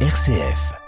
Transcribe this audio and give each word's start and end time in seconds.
RCF. 0.00 0.85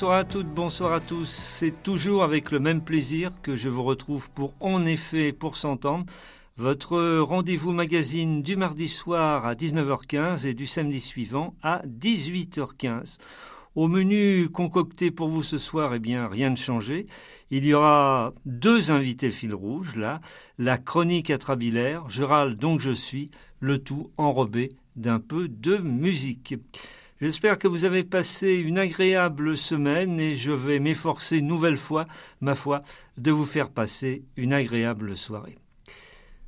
Bonsoir 0.00 0.18
à 0.18 0.24
toutes, 0.24 0.46
bonsoir 0.46 0.92
à 0.94 1.00
tous. 1.00 1.28
C'est 1.28 1.82
toujours 1.82 2.24
avec 2.24 2.52
le 2.52 2.58
même 2.58 2.80
plaisir 2.80 3.32
que 3.42 3.54
je 3.54 3.68
vous 3.68 3.82
retrouve 3.82 4.30
pour 4.30 4.54
En 4.58 4.86
effet, 4.86 5.30
pour 5.30 5.58
s'entendre, 5.58 6.06
votre 6.56 7.18
rendez-vous 7.18 7.72
magazine 7.72 8.40
du 8.40 8.56
mardi 8.56 8.88
soir 8.88 9.44
à 9.44 9.54
19h15 9.54 10.46
et 10.46 10.54
du 10.54 10.66
samedi 10.66 11.00
suivant 11.00 11.54
à 11.62 11.82
18h15. 11.86 13.18
Au 13.74 13.88
menu 13.88 14.48
concocté 14.48 15.10
pour 15.10 15.28
vous 15.28 15.42
ce 15.42 15.58
soir, 15.58 15.92
eh 15.94 15.98
bien, 15.98 16.28
rien 16.28 16.50
de 16.50 16.56
changé. 16.56 17.06
Il 17.50 17.66
y 17.66 17.74
aura 17.74 18.32
deux 18.46 18.92
invités 18.92 19.30
fil 19.30 19.52
rouge, 19.52 19.96
là. 19.96 20.22
La 20.56 20.78
chronique 20.78 21.28
atrabilaire, 21.28 22.08
je 22.08 22.22
râle 22.22 22.56
donc 22.56 22.80
je 22.80 22.92
suis, 22.92 23.30
le 23.58 23.78
tout 23.78 24.10
enrobé 24.16 24.70
d'un 24.96 25.20
peu 25.20 25.46
de 25.46 25.76
musique. 25.76 26.54
J'espère 27.20 27.58
que 27.58 27.68
vous 27.68 27.84
avez 27.84 28.02
passé 28.02 28.54
une 28.54 28.78
agréable 28.78 29.54
semaine 29.54 30.18
et 30.18 30.34
je 30.34 30.52
vais 30.52 30.78
m'efforcer 30.78 31.36
une 31.36 31.48
nouvelle 31.48 31.76
fois, 31.76 32.06
ma 32.40 32.54
foi, 32.54 32.80
de 33.18 33.30
vous 33.30 33.44
faire 33.44 33.68
passer 33.68 34.22
une 34.38 34.54
agréable 34.54 35.14
soirée. 35.18 35.58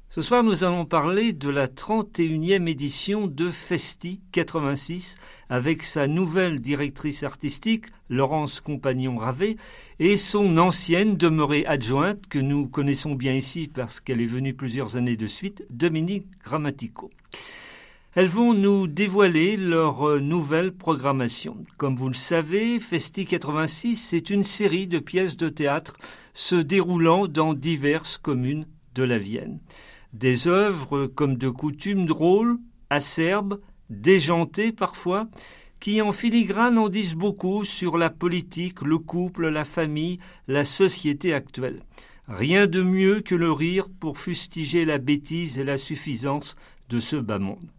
Ce 0.09 0.23
soir, 0.23 0.43
nous 0.43 0.65
allons 0.65 0.87
parler 0.87 1.35
de 1.35 1.51
la 1.51 1.69
31e 1.69 2.67
édition 2.69 3.27
de 3.27 3.51
Festi 3.51 4.23
86 4.33 5.19
avec 5.51 5.83
sa 5.83 6.07
nouvelle 6.07 6.59
directrice 6.59 7.23
artistique, 7.23 7.87
Laurence 8.09 8.63
Compagnon-Ravet, 8.63 9.57
et 9.99 10.17
son 10.17 10.57
ancienne 10.57 11.19
demeurée 11.19 11.67
adjointe, 11.67 12.27
que 12.29 12.39
nous 12.39 12.67
connaissons 12.67 13.15
bien 13.15 13.35
ici 13.35 13.71
parce 13.73 14.01
qu'elle 14.01 14.23
est 14.23 14.27
venue 14.27 14.55
plusieurs 14.55 14.97
années 14.97 15.19
de 15.19 15.27
suite, 15.27 15.67
Dominique 15.69 16.29
Grammatico. 16.43 17.11
Elles 18.15 18.29
vont 18.29 18.53
nous 18.53 18.89
dévoiler 18.89 19.57
leur 19.57 20.07
euh, 20.07 20.21
nouvelle 20.21 20.73
programmation. 20.73 21.65
Comme 21.79 21.97
vous 21.97 22.09
le 22.09 22.15
savez, 22.15 22.79
Festi 22.79 23.25
86, 23.25 23.97
c'est 23.97 24.29
une 24.29 24.43
série 24.43 24.87
de 24.87 24.99
pièces 24.99 25.39
de 25.39 25.49
théâtre 25.49 25.97
se 26.35 26.57
déroulant 26.57 27.27
dans 27.27 27.55
diverses 27.55 28.19
communes 28.19 28.67
de 28.95 29.03
la 29.03 29.17
Vienne. 29.17 29.61
Des 30.13 30.47
œuvres 30.47 31.07
comme 31.07 31.37
de 31.37 31.49
coutume 31.49 32.05
drôles, 32.05 32.59
acerbes, 32.91 33.63
déjantées 33.89 34.73
parfois, 34.73 35.27
qui 35.81 36.03
en 36.03 36.13
filigrane 36.13 36.77
en 36.77 36.91
disent 36.91 37.15
beaucoup 37.15 37.65
sur 37.65 37.97
la 37.97 38.11
politique, 38.11 38.83
le 38.83 38.99
couple, 38.99 39.49
la 39.49 39.65
famille, 39.65 40.19
la 40.49 40.67
société 40.67 41.33
actuelle. 41.33 41.81
Rien 42.29 42.67
de 42.67 42.83
mieux 42.83 43.23
que 43.23 43.35
le 43.35 43.51
rire 43.51 43.89
pour 44.01 44.19
fustiger 44.19 44.85
la 44.85 44.99
bêtise 44.99 45.59
et 45.59 45.65
la 45.65 45.79
suffisance 45.79 46.57
de 46.91 47.01
ce 47.01 47.17
bas 47.17 47.39
monde. 47.39 47.71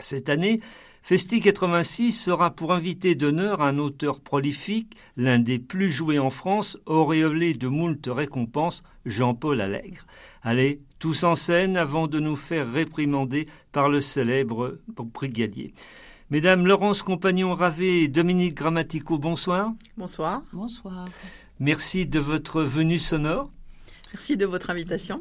Cette 0.00 0.28
année, 0.28 0.60
Festi 1.02 1.40
86 1.40 2.12
sera 2.12 2.50
pour 2.50 2.72
invité 2.72 3.14
d'honneur 3.14 3.60
un 3.60 3.78
auteur 3.78 4.20
prolifique, 4.20 4.96
l'un 5.16 5.38
des 5.38 5.58
plus 5.58 5.90
joués 5.90 6.18
en 6.18 6.30
France, 6.30 6.78
auréolé 6.86 7.52
de 7.52 7.68
moult 7.68 8.00
récompenses, 8.06 8.82
Jean-Paul 9.04 9.60
Allègre. 9.60 10.06
Allez, 10.42 10.80
tous 10.98 11.24
en 11.24 11.34
scène 11.34 11.76
avant 11.76 12.06
de 12.06 12.20
nous 12.20 12.36
faire 12.36 12.72
réprimander 12.72 13.46
par 13.70 13.90
le 13.90 14.00
célèbre 14.00 14.78
brigadier. 14.88 15.74
Mesdames 16.30 16.66
Laurence 16.66 17.02
Compagnon 17.02 17.54
Ravé 17.54 18.04
et 18.04 18.08
Dominique 18.08 18.54
Grammatico, 18.54 19.18
bonsoir. 19.18 19.72
Bonsoir. 19.98 20.42
Bonsoir. 20.54 21.04
Merci 21.60 22.06
de 22.06 22.18
votre 22.18 22.62
venue 22.62 22.98
sonore. 22.98 23.50
Merci 24.14 24.38
de 24.38 24.46
votre 24.46 24.70
invitation. 24.70 25.20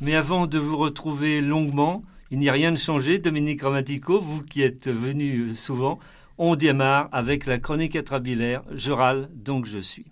Mais 0.00 0.14
avant 0.14 0.46
de 0.46 0.58
vous 0.58 0.78
retrouver 0.78 1.42
longuement, 1.42 2.02
il 2.32 2.38
n'y 2.38 2.48
a 2.48 2.52
rien 2.52 2.72
de 2.72 2.78
changé. 2.78 3.18
Dominique 3.18 3.58
Grammatico, 3.58 4.18
vous 4.18 4.42
qui 4.42 4.62
êtes 4.62 4.88
venu 4.88 5.54
souvent, 5.54 5.98
on 6.38 6.56
démarre 6.56 7.10
avec 7.12 7.44
la 7.44 7.58
chronique 7.58 7.94
atrabilaire 7.94 8.62
Je 8.72 8.90
râle, 8.90 9.28
donc 9.34 9.66
je 9.66 9.78
suis. 9.78 10.06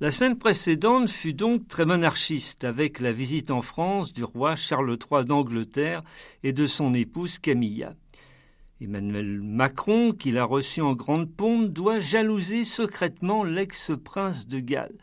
La 0.00 0.10
semaine 0.10 0.36
précédente 0.36 1.08
fut 1.08 1.32
donc 1.32 1.68
très 1.68 1.86
monarchiste 1.86 2.64
avec 2.64 2.98
la 2.98 3.12
visite 3.12 3.52
en 3.52 3.62
France 3.62 4.12
du 4.12 4.24
roi 4.24 4.56
Charles 4.56 4.98
III 4.98 5.24
d'Angleterre 5.24 6.02
et 6.42 6.52
de 6.52 6.66
son 6.66 6.92
épouse 6.92 7.38
Camilla. 7.38 7.94
Emmanuel 8.80 9.40
Macron, 9.40 10.10
qui 10.12 10.32
l'a 10.32 10.44
reçu 10.44 10.80
en 10.80 10.94
grande 10.94 11.30
pompe, 11.30 11.68
doit 11.68 12.00
jalouser 12.00 12.64
secrètement 12.64 13.44
l'ex-prince 13.44 14.48
de 14.48 14.58
Galles. 14.58 14.98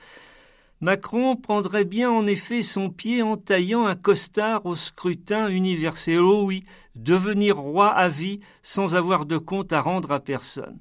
Macron 0.83 1.37
prendrait 1.37 1.85
bien 1.85 2.11
en 2.11 2.27
effet 2.27 2.61
son 2.61 2.89
pied 2.89 3.21
en 3.21 3.37
taillant 3.37 3.85
un 3.85 3.95
costard 3.95 4.65
au 4.65 4.75
scrutin 4.75 5.47
universel. 5.47 6.19
Oh 6.19 6.43
oui, 6.43 6.65
devenir 6.95 7.55
roi 7.55 7.87
à 7.87 8.09
vie 8.09 8.41
sans 8.63 8.93
avoir 8.93 9.25
de 9.25 9.37
compte 9.37 9.71
à 9.71 9.79
rendre 9.79 10.11
à 10.11 10.19
personne. 10.19 10.77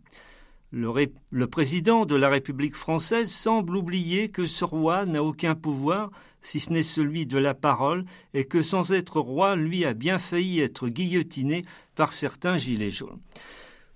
Le, 0.72 0.92
le, 1.30 1.46
président 1.46 2.04
de 2.04 2.16
la 2.16 2.28
République 2.28 2.74
française 2.74 3.30
semble 3.30 3.76
oublier 3.76 4.28
que 4.28 4.44
ce 4.44 4.64
roi 4.64 5.06
n'a 5.06 5.22
aucun 5.22 5.54
pouvoir, 5.54 6.10
si 6.41 6.58
ce 6.58 6.72
n'est 6.72 6.82
celui 6.82 7.24
de 7.24 7.38
la 7.38 7.54
parole, 7.54 8.04
et 8.34 8.44
que 8.44 8.60
sans 8.60 8.92
être 8.92 9.20
roi, 9.20 9.54
lui 9.54 9.84
a 9.84 9.94
bien 9.94 10.18
failli 10.18 10.58
être 10.58 10.88
guillotiné 10.88 11.62
par 11.94 12.12
certains 12.12 12.56
gilets 12.56 12.91
jaunes. 12.91 13.20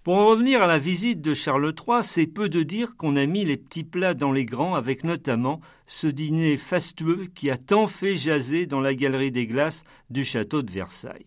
Pour 0.07 0.19
en 0.19 0.27
revenir 0.27 0.63
à 0.63 0.69
la 0.69 0.79
visite 0.79 1.21
de 1.21 1.35
Charles 1.35 1.75
III, 1.77 1.97
c'est 2.03 2.29
peu 2.29 2.49
de 2.49 2.63
dire 2.63 2.97
qu'on 2.97 3.17
a 3.17 3.27
mis 3.27 3.45
les 3.45 3.57
petits 3.57 3.83
plats 3.83 4.15
dans 4.15 4.31
les 4.31 4.45
grands, 4.45 4.77
avec 4.77 5.03
notamment 5.03 5.61
ce 5.89 6.07
dîner 6.07 6.59
fastueux 6.59 7.27
qui 7.35 7.51
a 7.51 7.57
tant 7.57 7.89
fait 7.89 8.15
jaser 8.15 8.67
dans 8.67 8.79
la 8.79 8.95
galerie 8.95 9.33
des 9.33 9.49
glaces 9.49 9.83
du 10.09 10.25
château 10.25 10.63
de 10.63 10.71
Versailles. 10.71 11.27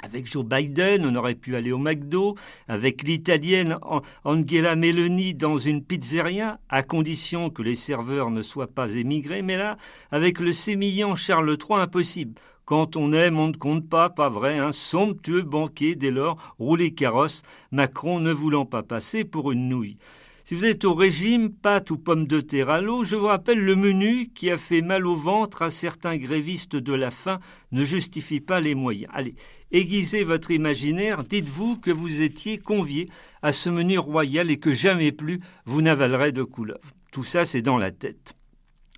Avec 0.00 0.30
Joe 0.30 0.44
Biden, 0.44 1.04
on 1.06 1.16
aurait 1.16 1.34
pu 1.34 1.56
aller 1.56 1.72
au 1.72 1.78
McDo, 1.78 2.36
avec 2.68 3.02
l'italienne 3.02 3.78
Angela 4.22 4.76
Meloni 4.76 5.34
dans 5.34 5.58
une 5.58 5.82
pizzeria, 5.82 6.60
à 6.68 6.84
condition 6.84 7.50
que 7.50 7.62
les 7.62 7.74
serveurs 7.74 8.30
ne 8.30 8.42
soient 8.42 8.72
pas 8.72 8.94
émigrés, 8.94 9.42
mais 9.42 9.56
là, 9.56 9.76
avec 10.12 10.38
le 10.38 10.52
sémillant 10.52 11.16
Charles 11.16 11.58
III, 11.60 11.80
impossible. 11.80 12.40
Quand 12.68 12.96
on 12.96 13.14
aime, 13.14 13.38
on 13.38 13.48
ne 13.48 13.56
compte 13.56 13.88
pas, 13.88 14.10
pas 14.10 14.28
vrai, 14.28 14.58
un 14.58 14.72
somptueux 14.72 15.40
banquet 15.40 15.94
dès 15.94 16.10
lors, 16.10 16.54
roulé 16.58 16.92
carrosse, 16.92 17.42
Macron 17.70 18.20
ne 18.20 18.30
voulant 18.30 18.66
pas 18.66 18.82
passer 18.82 19.24
pour 19.24 19.52
une 19.52 19.70
nouille. 19.70 19.96
Si 20.44 20.54
vous 20.54 20.66
êtes 20.66 20.84
au 20.84 20.92
régime, 20.92 21.50
pâte 21.50 21.90
ou 21.90 21.96
pommes 21.96 22.26
de 22.26 22.42
terre 22.42 22.68
à 22.68 22.82
l'eau, 22.82 23.04
je 23.04 23.16
vous 23.16 23.28
rappelle 23.28 23.64
le 23.64 23.74
menu 23.74 24.28
qui 24.34 24.50
a 24.50 24.58
fait 24.58 24.82
mal 24.82 25.06
au 25.06 25.16
ventre 25.16 25.62
à 25.62 25.70
certains 25.70 26.18
grévistes 26.18 26.76
de 26.76 26.92
la 26.92 27.10
faim 27.10 27.40
ne 27.72 27.84
justifie 27.84 28.40
pas 28.40 28.60
les 28.60 28.74
moyens. 28.74 29.10
Allez, 29.14 29.34
aiguisez 29.72 30.22
votre 30.22 30.50
imaginaire, 30.50 31.24
dites-vous 31.24 31.78
que 31.78 31.90
vous 31.90 32.20
étiez 32.20 32.58
convié 32.58 33.08
à 33.40 33.52
ce 33.52 33.70
menu 33.70 33.98
royal 33.98 34.50
et 34.50 34.58
que 34.58 34.74
jamais 34.74 35.10
plus 35.10 35.40
vous 35.64 35.80
n'avalerez 35.80 36.32
de 36.32 36.42
couleuvre. 36.42 36.92
Tout 37.12 37.24
ça, 37.24 37.46
c'est 37.46 37.62
dans 37.62 37.78
la 37.78 37.92
tête. 37.92 38.37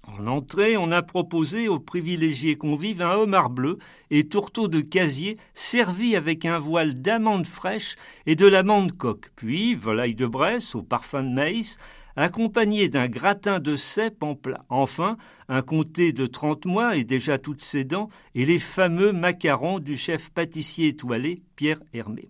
En 0.06 0.27
entrée, 0.27 0.77
on 0.77 0.91
a 0.91 1.03
proposé 1.03 1.69
aux 1.69 1.78
privilégiés 1.78 2.56
convives 2.56 3.03
un 3.03 3.12
homard 3.12 3.51
bleu 3.51 3.78
et 4.10 4.28
tourteau 4.28 4.66
de 4.66 4.80
casier 4.80 5.36
servi 5.54 6.16
avec 6.16 6.47
un 6.47 6.59
voile 6.59 7.01
d'amandes 7.01 7.47
fraîches 7.47 7.97
et 8.27 8.34
de 8.34 8.47
l'amande 8.47 8.97
coque, 8.97 9.30
puis 9.36 9.75
volaille 9.75 10.15
de 10.15 10.27
Bresse 10.27 10.75
au 10.75 10.83
parfum 10.83 11.22
de 11.22 11.33
maïs, 11.33 11.78
accompagné 12.16 12.89
d'un 12.89 13.09
gratin 13.09 13.60
de 13.60 13.77
cèpe 13.77 14.22
en 14.22 14.34
plat. 14.34 14.65
Enfin, 14.69 15.16
un 15.48 15.63
comté 15.63 16.13
de 16.13 16.27
trente 16.27 16.65
mois 16.65 16.97
et 16.97 17.04
déjà 17.04 17.39
toutes 17.39 17.63
ses 17.63 17.84
dents, 17.84 18.09
et 18.34 18.45
les 18.45 18.59
fameux 18.59 19.13
macarons 19.13 19.78
du 19.78 19.97
chef 19.97 20.30
pâtissier 20.30 20.89
étoilé 20.89 21.42
Pierre 21.57 21.80
Hermé. 21.92 22.28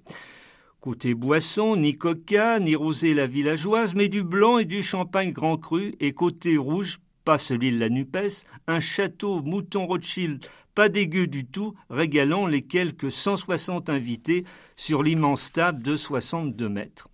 Côté 0.81 1.15
boisson, 1.15 1.77
ni 1.77 1.97
coca, 1.97 2.59
ni 2.59 2.75
rosé 2.75 3.15
la 3.15 3.27
villageoise, 3.27 3.95
mais 3.95 4.09
du 4.09 4.23
blanc 4.23 4.59
et 4.59 4.65
du 4.65 4.83
champagne 4.83 5.33
grand 5.33 5.57
cru, 5.57 5.95
et 6.01 6.13
côté 6.13 6.57
rouge, 6.57 6.99
pas 7.25 7.39
celui 7.39 7.73
de 7.73 7.79
la 7.79 7.89
NUPES, 7.89 8.45
un 8.67 8.81
château 8.81 9.43
mouton 9.43 9.87
Rothschild 9.87 10.47
pas 10.75 10.89
dégueu 10.89 11.27
du 11.27 11.45
tout, 11.45 11.75
régalant 11.91 12.47
les 12.47 12.63
quelques 12.63 13.11
160 13.11 13.91
invités 13.91 14.45
sur 14.77 15.03
l'immense 15.03 15.53
table 15.53 15.83
de 15.83 15.97
62 15.97 16.69
mètres. 16.69 17.11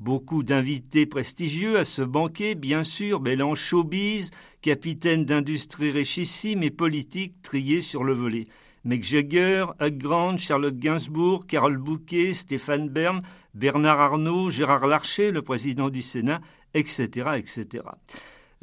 Beaucoup 0.00 0.42
d'invités 0.42 1.06
prestigieux 1.06 1.78
à 1.78 1.84
ce 1.84 2.02
banquet, 2.02 2.54
bien 2.54 2.82
sûr, 2.82 3.20
mêlant 3.20 3.54
showbiz, 3.54 4.30
capitaine 4.62 5.24
d'industrie 5.24 5.92
richissime 5.92 6.62
et 6.62 6.70
politique 6.70 7.40
triés 7.42 7.82
sur 7.82 8.04
le 8.04 8.14
volet. 8.14 8.46
Mick 8.84 9.04
Jagger, 9.04 9.66
Hugh 9.80 9.98
Grant, 9.98 10.36
Charlotte 10.36 10.76
Gainsbourg, 10.76 11.46
Carole 11.46 11.78
Bouquet, 11.78 12.32
Stéphane 12.32 12.88
Bern, 12.88 13.22
Bernard 13.54 14.00
Arnault, 14.00 14.50
Gérard 14.50 14.86
Larcher, 14.86 15.30
le 15.30 15.42
président 15.42 15.88
du 15.88 16.02
Sénat, 16.02 16.40
etc., 16.74 17.30
etc. 17.36 17.84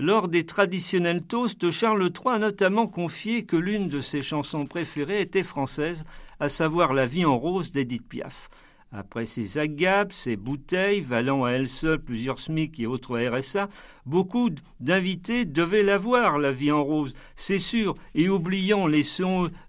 Lors 0.02 0.30
des 0.30 0.48
traditionnels 0.48 1.22
toasts, 1.22 1.70
Charles 1.70 2.02
III 2.10 2.34
a 2.34 2.40
notamment 2.40 2.88
confié 2.88 3.46
que 3.46 3.56
l'une 3.56 3.88
de 3.88 4.02
ses 4.02 4.22
chansons 4.22 4.66
préférées 4.66 5.22
était 5.22 5.44
française, 5.44 6.06
à 6.40 6.50
savoir 6.50 6.96
La 6.96 7.06
vie 7.06 7.24
en 7.24 7.38
rose 7.38 7.72
d'Edith 7.72 8.10
Piaf. 8.10 8.50
Après 8.94 9.26
ses 9.26 9.58
agapes, 9.58 10.12
ses 10.12 10.36
bouteilles, 10.36 11.00
valant 11.00 11.46
à 11.46 11.52
elles 11.52 11.70
seules 11.70 12.04
plusieurs 12.04 12.40
SMIC 12.40 12.78
et 12.82 12.88
autres 12.88 13.18
RSA, 13.18 13.68
beaucoup 14.06 14.50
d'invités 14.82 15.46
devaient 15.46 15.82
la 15.82 15.98
voir, 15.98 16.38
la 16.38 16.52
vie 16.52 16.74
en 16.74 16.84
rose, 16.84 17.14
c'est 17.38 17.58
sûr, 17.58 17.96
et 18.16 18.28
oubliant 18.28 18.88
les, 18.88 19.04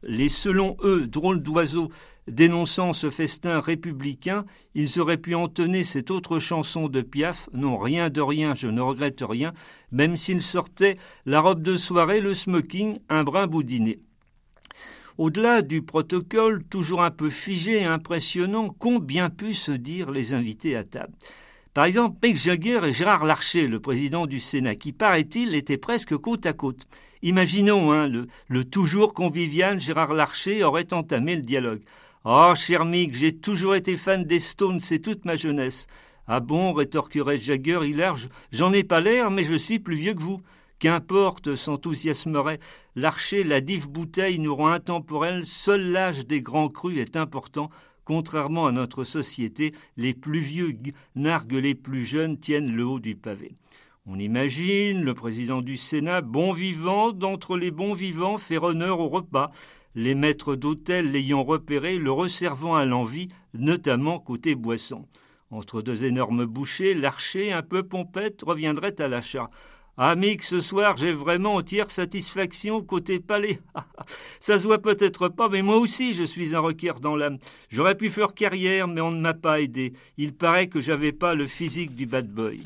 les 0.02 0.28
selon 0.28 0.76
eux 0.82 1.06
drôles 1.06 1.40
d'oiseaux 1.40 1.88
dénonçant 2.26 2.92
ce 2.92 3.10
festin 3.10 3.60
républicain, 3.60 4.44
ils 4.74 5.00
auraient 5.00 5.16
pu 5.18 5.36
entonner 5.36 5.84
cette 5.84 6.10
autre 6.10 6.40
chanson 6.40 6.88
de 6.88 7.00
Piaf, 7.00 7.48
non 7.52 7.78
rien 7.78 8.10
de 8.10 8.20
rien, 8.20 8.54
je 8.54 8.68
ne 8.68 8.80
regrette 8.80 9.22
rien, 9.22 9.52
même 9.92 10.16
s'il 10.16 10.42
sortait 10.42 10.96
la 11.26 11.40
robe 11.40 11.62
de 11.62 11.76
soirée, 11.76 12.20
le 12.20 12.34
smoking, 12.34 12.98
un 13.08 13.22
brin 13.22 13.46
boudiné. 13.46 14.00
Au-delà 15.22 15.62
du 15.62 15.82
protocole, 15.82 16.64
toujours 16.64 17.04
un 17.04 17.12
peu 17.12 17.30
figé 17.30 17.82
et 17.82 17.84
impressionnant, 17.84 18.70
qu'ont 18.70 18.98
bien 18.98 19.30
pu 19.30 19.54
se 19.54 19.70
dire 19.70 20.10
les 20.10 20.34
invités 20.34 20.74
à 20.74 20.82
table? 20.82 21.12
Par 21.74 21.84
exemple, 21.84 22.18
Mick 22.24 22.36
Jagger 22.36 22.80
et 22.82 22.90
Gérard 22.90 23.24
Larcher, 23.24 23.68
le 23.68 23.78
président 23.78 24.26
du 24.26 24.40
Sénat, 24.40 24.74
qui, 24.74 24.90
paraît-il, 24.90 25.54
étaient 25.54 25.76
presque 25.76 26.16
côte 26.16 26.44
à 26.44 26.52
côte. 26.52 26.88
Imaginons, 27.22 27.92
hein, 27.92 28.08
le, 28.48 28.64
toujours 28.64 29.14
convivial 29.14 29.78
Gérard 29.78 30.12
Larcher 30.12 30.64
aurait 30.64 30.92
entamé 30.92 31.36
le 31.36 31.42
dialogue. 31.42 31.82
Oh, 32.24 32.54
cher 32.56 32.84
Mick, 32.84 33.14
j'ai 33.14 33.30
toujours 33.30 33.76
été 33.76 33.96
fan 33.96 34.24
des 34.24 34.40
Stones, 34.40 34.80
c'est 34.80 34.98
toute 34.98 35.24
ma 35.24 35.36
jeunesse. 35.36 35.86
Ah 36.26 36.40
bon, 36.40 36.72
rétorquerait 36.72 37.38
Jagger, 37.38 37.78
hilar, 37.84 38.16
j'en 38.50 38.72
ai 38.72 38.82
pas 38.82 39.00
l'air, 39.00 39.30
mais 39.30 39.44
je 39.44 39.54
suis 39.54 39.78
plus 39.78 39.94
vieux 39.94 40.14
que 40.14 40.20
vous. 40.22 40.40
Qu'importe, 40.82 41.54
s'enthousiasmerait 41.54 42.58
l'archer, 42.96 43.44
la 43.44 43.60
dive 43.60 43.88
bouteille 43.88 44.40
nous 44.40 44.56
rend 44.56 44.72
intemporels, 44.72 45.46
seul 45.46 45.92
l'âge 45.92 46.26
des 46.26 46.42
grands 46.42 46.70
crus 46.70 46.98
est 46.98 47.16
important. 47.16 47.70
Contrairement 48.04 48.66
à 48.66 48.72
notre 48.72 49.04
société, 49.04 49.74
les 49.96 50.12
plus 50.12 50.40
vieux 50.40 50.76
narguent 51.14 51.52
les 51.52 51.76
plus 51.76 52.04
jeunes 52.04 52.36
tiennent 52.36 52.74
le 52.74 52.84
haut 52.84 52.98
du 52.98 53.14
pavé. 53.14 53.54
On 54.06 54.18
imagine 54.18 55.02
le 55.02 55.14
président 55.14 55.62
du 55.62 55.76
Sénat, 55.76 56.20
bon 56.20 56.50
vivant, 56.50 57.12
d'entre 57.12 57.56
les 57.56 57.70
bons 57.70 57.92
vivants, 57.92 58.36
faire 58.36 58.64
honneur 58.64 58.98
au 58.98 59.08
repas, 59.08 59.52
les 59.94 60.16
maîtres 60.16 60.56
d'hôtel 60.56 61.12
l'ayant 61.12 61.44
repéré, 61.44 61.96
le 61.96 62.10
resservant 62.10 62.74
à 62.74 62.84
l'envie, 62.84 63.28
notamment 63.54 64.18
côté 64.18 64.56
boisson. 64.56 65.06
Entre 65.52 65.80
deux 65.80 66.06
énormes 66.06 66.44
bouchées, 66.44 66.94
l'archer, 66.94 67.52
un 67.52 67.62
peu 67.62 67.84
pompette, 67.84 68.42
reviendrait 68.42 69.00
à 69.00 69.06
l'achat. 69.06 69.48
Amique, 69.98 70.42
ce 70.42 70.60
soir, 70.60 70.96
j'ai 70.96 71.12
vraiment 71.12 71.56
entière 71.56 71.90
satisfaction 71.90 72.80
côté 72.80 73.20
palais. 73.20 73.58
Ça 74.40 74.56
se 74.56 74.62
voit 74.62 74.80
peut-être 74.80 75.28
pas, 75.28 75.50
mais 75.50 75.60
moi 75.60 75.76
aussi, 75.76 76.14
je 76.14 76.24
suis 76.24 76.56
un 76.56 76.60
requère 76.60 76.98
dans 76.98 77.14
l'âme. 77.14 77.36
J'aurais 77.68 77.94
pu 77.94 78.08
faire 78.08 78.32
carrière, 78.32 78.88
mais 78.88 79.02
on 79.02 79.10
ne 79.10 79.20
m'a 79.20 79.34
pas 79.34 79.60
aidé. 79.60 79.92
Il 80.16 80.32
paraît 80.32 80.68
que 80.68 80.80
j'avais 80.80 81.12
pas 81.12 81.34
le 81.34 81.44
physique 81.46 81.94
du 81.94 82.06
bad 82.06 82.26
boy. 82.26 82.62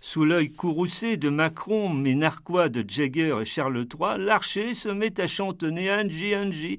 Sous 0.00 0.24
l'œil 0.24 0.50
courroucé 0.50 1.16
de 1.16 1.28
Macron, 1.28 1.88
mes 1.88 2.16
narquois 2.16 2.68
de 2.68 2.84
Jagger 2.86 3.38
et 3.40 3.44
Charles 3.44 3.86
III, 3.88 4.18
l'archer 4.18 4.74
se 4.74 4.88
met 4.88 5.20
à 5.20 5.28
chantonner 5.28 5.92
Angie, 5.92 6.34
Angie. 6.34 6.78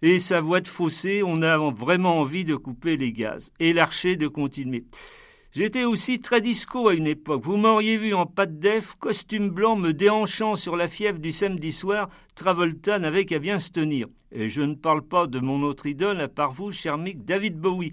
Et 0.00 0.20
sa 0.20 0.40
voix 0.40 0.60
de 0.60 0.68
fossé, 0.68 1.24
on 1.24 1.42
a 1.42 1.58
vraiment 1.72 2.20
envie 2.20 2.44
de 2.44 2.54
couper 2.54 2.96
les 2.96 3.10
gaz. 3.10 3.52
Et 3.58 3.72
l'archer 3.72 4.14
de 4.14 4.28
continuer. 4.28 4.84
J'étais 5.52 5.84
aussi 5.84 6.20
très 6.20 6.42
disco 6.42 6.88
à 6.88 6.94
une 6.94 7.06
époque. 7.06 7.42
Vous 7.42 7.56
m'auriez 7.56 7.96
vu 7.96 8.12
en 8.12 8.26
pâte 8.26 8.58
d'ef, 8.58 8.94
costume 8.96 9.48
blanc, 9.48 9.76
me 9.76 9.92
déhanchant 9.92 10.56
sur 10.56 10.76
la 10.76 10.88
fièvre 10.88 11.18
du 11.18 11.32
samedi 11.32 11.72
soir. 11.72 12.10
Travolta 12.34 12.98
n'avait 12.98 13.24
qu'à 13.24 13.38
bien 13.38 13.58
se 13.58 13.70
tenir. 13.70 14.08
Et 14.30 14.50
je 14.50 14.60
ne 14.60 14.74
parle 14.74 15.02
pas 15.02 15.26
de 15.26 15.40
mon 15.40 15.62
autre 15.62 15.86
idole, 15.86 16.20
à 16.20 16.28
part 16.28 16.52
vous, 16.52 16.70
cher 16.70 16.98
Mick, 16.98 17.24
David 17.24 17.58
Bowie. 17.58 17.92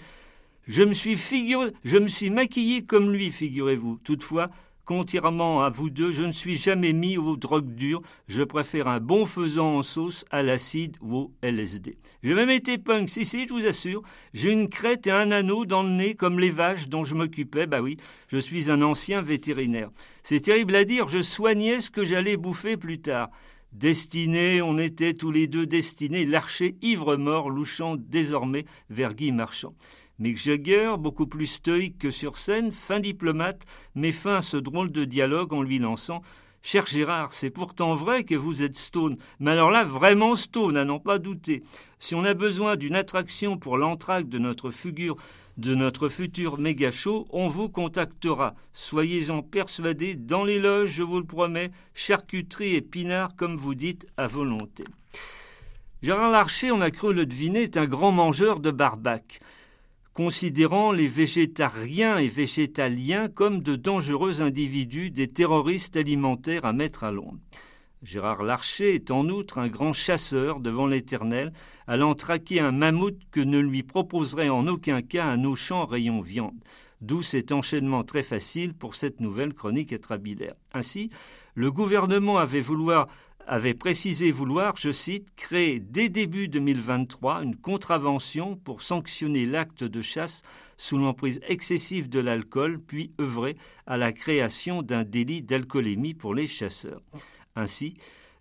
Je 0.67 0.83
me 0.83 0.93
suis 0.93 1.15
figuré, 1.15 1.71
je 1.85 1.97
me 1.97 2.07
suis 2.07 2.29
maquillé 2.29 2.83
comme 2.83 3.11
lui, 3.11 3.31
figurez-vous. 3.31 3.99
Toutefois, 4.03 4.49
Contrairement 4.85 5.63
à 5.63 5.69
vous 5.69 5.89
deux, 5.89 6.11
je 6.11 6.23
ne 6.23 6.31
suis 6.31 6.55
jamais 6.55 6.93
mis 6.93 7.17
aux 7.17 7.37
drogues 7.37 7.73
dures. 7.73 8.03
Je 8.27 8.43
préfère 8.43 8.87
un 8.87 8.99
bon 8.99 9.25
faisant 9.25 9.77
en 9.77 9.81
sauce 9.81 10.25
à 10.29 10.43
l'acide 10.43 10.97
ou 11.01 11.15
au 11.15 11.31
LSD. 11.41 11.97
J'ai 12.21 12.33
même 12.35 12.51
été 12.51 12.77
punk, 12.77 13.09
si, 13.09 13.25
si, 13.25 13.47
je 13.47 13.53
vous 13.53 13.65
assure. 13.65 14.03
J'ai 14.33 14.51
une 14.51 14.69
crête 14.69 15.07
et 15.07 15.11
un 15.11 15.31
anneau 15.31 15.65
dans 15.65 15.81
le 15.81 15.89
nez 15.89 16.13
comme 16.13 16.39
les 16.39 16.51
vaches 16.51 16.87
dont 16.87 17.03
je 17.03 17.15
m'occupais. 17.15 17.65
Bah 17.65 17.81
oui, 17.81 17.97
je 18.27 18.37
suis 18.37 18.69
un 18.69 18.83
ancien 18.83 19.21
vétérinaire. 19.21 19.89
C'est 20.21 20.41
terrible 20.41 20.75
à 20.75 20.85
dire, 20.85 21.07
je 21.07 21.21
soignais 21.21 21.79
ce 21.79 21.89
que 21.89 22.05
j'allais 22.05 22.37
bouffer 22.37 22.77
plus 22.77 22.99
tard. 22.99 23.29
Destinés, 23.71 24.61
on 24.61 24.77
était 24.77 25.15
tous 25.15 25.31
les 25.31 25.47
deux 25.47 25.65
destinés, 25.65 26.25
l'archer 26.25 26.75
ivre-mort 26.81 27.49
louchant 27.49 27.97
désormais 27.97 28.65
vers 28.89 29.13
Guy 29.13 29.33
Marchand. 29.33 29.73
Mick 30.17 30.37
Jagger, 30.37 30.95
beaucoup 30.97 31.27
plus 31.27 31.47
stoïque 31.47 31.97
que 31.97 32.09
sur 32.09 32.37
scène, 32.37 32.71
fin 32.71 33.01
diplomate, 33.01 33.65
met 33.95 34.13
fin 34.13 34.37
à 34.37 34.41
ce 34.41 34.55
drôle 34.55 34.89
de 34.89 35.03
dialogue 35.03 35.51
en 35.51 35.61
lui 35.61 35.77
lançant 35.77 36.21
Cher 36.61 36.87
Gérard, 36.87 37.33
c'est 37.33 37.51
pourtant 37.51 37.93
vrai 37.93 38.23
que 38.23 38.33
vous 38.33 38.63
êtes 38.63 38.77
stone, 38.77 39.17
mais 39.39 39.51
alors 39.51 39.69
là, 39.69 39.83
vraiment 39.83 40.33
stone, 40.33 40.77
à 40.77 40.85
n'en 40.85 40.99
pas 40.99 41.19
douter. 41.19 41.61
Si 41.99 42.15
on 42.15 42.23
a 42.23 42.33
besoin 42.33 42.75
d'une 42.75 42.95
attraction 42.95 43.57
pour 43.57 43.77
l'entraque 43.77 44.29
de 44.29 44.39
notre 44.39 44.71
figure, 44.71 45.17
de 45.57 45.75
notre 45.75 46.07
futur 46.07 46.57
méga 46.57 46.89
show, 46.89 47.27
on 47.29 47.47
vous 47.47 47.69
contactera. 47.69 48.55
Soyez-en 48.73 49.43
persuadés, 49.43 50.15
dans 50.15 50.43
les 50.43 50.57
loges, 50.57 50.89
je 50.89 51.03
vous 51.03 51.19
le 51.19 51.25
promets, 51.25 51.71
charcuterie 51.93 52.73
et 52.73 52.81
pinard, 52.81 53.35
comme 53.35 53.57
vous 53.57 53.75
dites, 53.75 54.07
à 54.17 54.25
volonté. 54.25 54.85
Gérard 56.01 56.31
Larcher, 56.31 56.71
on 56.71 56.81
a 56.81 56.89
cru 56.89 57.13
le 57.13 57.27
deviner, 57.27 57.63
est 57.63 57.77
un 57.77 57.85
grand 57.85 58.11
mangeur 58.11 58.59
de 58.59 58.71
barbac 58.71 59.39
considérant 60.15 60.93
les 60.93 61.07
végétariens 61.07 62.17
et 62.17 62.29
végétaliens 62.29 63.27
comme 63.27 63.61
de 63.61 63.75
dangereux 63.75 64.41
individus, 64.41 65.11
des 65.11 65.27
terroristes 65.27 65.97
alimentaires 65.97 66.63
à 66.63 66.71
mettre 66.71 67.03
à 67.03 67.11
l'ombre. 67.11 67.37
Gérard 68.01 68.43
Larcher 68.43 68.95
est 68.95 69.11
en 69.11 69.27
outre 69.27 69.57
un 69.57 69.67
grand 69.67 69.91
chasseur 69.91 70.61
devant 70.61 70.87
l'Éternel, 70.87 71.51
allant 71.85 72.15
traquer 72.15 72.61
un 72.61 72.71
mammouth 72.71 73.19
que 73.29 73.41
ne 73.41 73.59
lui 73.59 73.83
proposerait 73.83 74.47
en 74.47 74.67
aucun 74.67 75.01
cas 75.01 75.25
un 75.25 75.43
Auchan 75.43 75.85
rayon 75.85 76.21
viande. 76.21 76.63
D'où 77.01 77.21
cet 77.21 77.51
enchaînement 77.51 78.05
très 78.05 78.23
facile 78.23 78.73
pour 78.73 78.95
cette 78.95 79.19
nouvelle 79.19 79.53
chronique 79.53 79.91
extrabilaire. 79.91 80.55
Ainsi, 80.73 81.09
le 81.55 81.71
gouvernement 81.71 82.37
avait 82.37 82.61
vouloir 82.61 83.07
avait 83.47 83.73
précisé 83.73 84.31
vouloir, 84.31 84.75
je 84.77 84.91
cite, 84.91 85.35
créer 85.35 85.79
dès 85.79 86.09
début 86.09 86.47
2023 86.47 87.43
une 87.43 87.55
contravention 87.55 88.55
pour 88.55 88.81
sanctionner 88.81 89.45
l'acte 89.45 89.83
de 89.83 90.01
chasse 90.01 90.41
sous 90.77 90.97
l'emprise 90.97 91.39
excessive 91.47 92.09
de 92.09 92.19
l'alcool, 92.19 92.79
puis 92.79 93.11
œuvrer 93.19 93.55
à 93.85 93.97
la 93.97 94.11
création 94.11 94.81
d'un 94.81 95.03
délit 95.03 95.41
d'alcoolémie 95.41 96.13
pour 96.13 96.33
les 96.33 96.47
chasseurs. 96.47 97.01
Ainsi, 97.55 97.95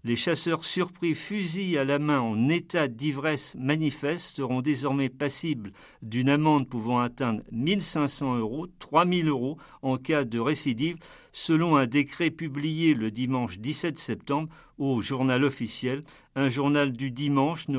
les 0.05 0.17
chasseurs 0.17 0.67
surpris 0.67 1.15
fusil 1.15 1.79
à 1.79 1.85
la 1.85 1.99
main 1.99 2.21
en 2.21 2.51
état 2.51 2.89
d'ivresse 2.89 3.55
manifeste 3.59 4.37
seront 4.37 4.61
désormais 4.61 5.09
passibles 5.09 5.73
d'une 6.03 6.29
amende 6.29 6.69
pouvant 6.69 7.01
atteindre 7.01 7.43
1500 7.53 8.37
euros, 8.37 8.67
3000 8.79 9.29
euros 9.29 9.57
en 9.81 9.97
cas 9.97 10.25
de 10.25 10.39
récidive, 10.39 10.99
selon 11.33 11.77
un 11.77 11.87
décret 11.87 12.31
publié 12.31 12.93
le 12.93 13.11
dimanche 13.11 13.59
17 13.59 13.99
septembre 13.99 14.51
au 14.77 15.01
journal 15.01 15.43
officiel, 15.43 16.05
un 16.37 16.49
journal 16.49 16.93
du 16.93 17.11
dimanche 17.11 17.69
ne 17.69 17.79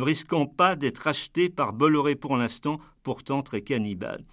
risquant 0.00 0.46
pas 0.46 0.74
d'être 0.74 1.06
acheté 1.06 1.48
par 1.50 1.72
Bolloré 1.72 2.16
pour 2.16 2.36
l'instant, 2.36 2.80
pourtant 3.04 3.42
très 3.42 3.60
cannibale. 3.60 4.24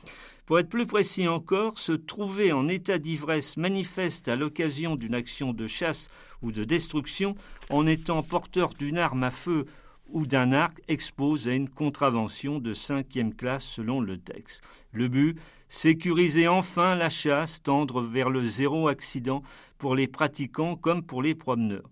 Pour 0.46 0.60
être 0.60 0.70
plus 0.70 0.86
précis 0.86 1.28
encore, 1.28 1.80
se 1.80 1.92
trouver 1.92 2.52
en 2.52 2.68
état 2.68 3.00
d'ivresse 3.00 3.58
manifeste 3.58 4.28
à 4.28 4.36
l'occasion 4.36 4.96
d'une 4.96 5.16
action 5.16 5.54
de 5.54 5.66
chasse 5.66 6.10
ou 6.44 6.52
de 6.52 6.64
destruction 6.64 7.36
en 7.72 7.88
étant 7.88 8.22
porteur 8.22 8.70
d'une 8.70 9.00
arme 9.00 9.24
à 9.24 9.32
feu 9.32 9.66
ou 10.10 10.28
d'un 10.28 10.52
arc 10.52 10.82
expose 10.88 11.48
à 11.48 11.54
une 11.54 11.68
contravention 11.68 12.60
de 12.60 12.74
cinquième 12.74 13.34
classe 13.34 13.64
selon 13.64 14.02
le 14.02 14.20
texte. 14.20 14.64
Le 14.92 15.08
but, 15.08 15.40
sécuriser 15.68 16.48
enfin 16.48 16.94
la 16.94 17.10
chasse, 17.10 17.64
tendre 17.64 18.02
vers 18.02 18.30
le 18.30 18.44
zéro 18.44 18.88
accident 18.88 19.42
pour 19.80 19.96
les 19.96 20.08
pratiquants 20.08 20.76
comme 20.76 21.02
pour 21.02 21.24
les 21.24 21.34
promeneurs. 21.34 21.90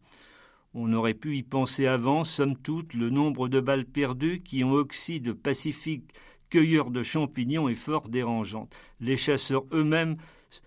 On 0.76 0.94
aurait 0.94 1.14
pu 1.14 1.38
y 1.38 1.44
penser 1.44 1.86
avant, 1.88 2.24
somme 2.24 2.58
toute, 2.58 2.94
le 2.94 3.10
nombre 3.10 3.48
de 3.48 3.60
balles 3.60 3.86
perdues 3.86 4.42
qui 4.42 4.64
ont 4.64 4.74
oxyde 4.74 5.34
pacifique 5.34 6.14
cueilleurs 6.54 6.92
de 6.92 7.02
champignons 7.02 7.68
est 7.68 7.74
fort 7.74 8.10
dérangeante. 8.10 8.76
Les 9.00 9.18
chasseurs 9.18 9.64
eux-mêmes 9.72 10.18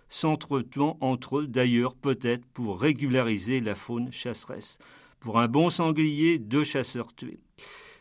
s'entretuant 0.09 0.97
entre 1.01 1.39
eux, 1.39 1.47
d'ailleurs 1.47 1.95
peut-être 1.95 2.45
pour 2.47 2.81
régulariser 2.81 3.61
la 3.61 3.77
faune 3.77 4.11
chasseresse. 4.11 4.79
Pour 5.21 5.39
un 5.39 5.47
bon 5.47 5.71
sanglier, 5.71 6.41
deux 6.41 6.65
chasseurs 6.65 7.15
tués. 7.15 7.39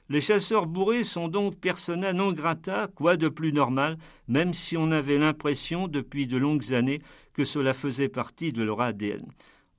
Les 0.10 0.20
chasseurs 0.20 0.65
bourrés 0.65 1.04
sont 1.04 1.27
donc 1.27 1.58
persona 1.58 2.12
non 2.12 2.34
grata, 2.34 2.88
quoi 2.96 3.18
de 3.18 3.30
plus 3.30 3.54
normal, 3.54 4.00
même 4.27 4.56
si 4.56 4.77
on 4.77 4.89
avait 4.89 5.20
l'impression 5.20 5.88
depuis 5.88 6.25
de 6.25 6.38
longues 6.38 6.74
années 6.74 7.04
que 7.34 7.44
cela 7.44 7.74
faisait 7.74 8.10
partie 8.10 8.51
de 8.51 8.63
leur 8.63 8.82
ADN. 8.82 9.27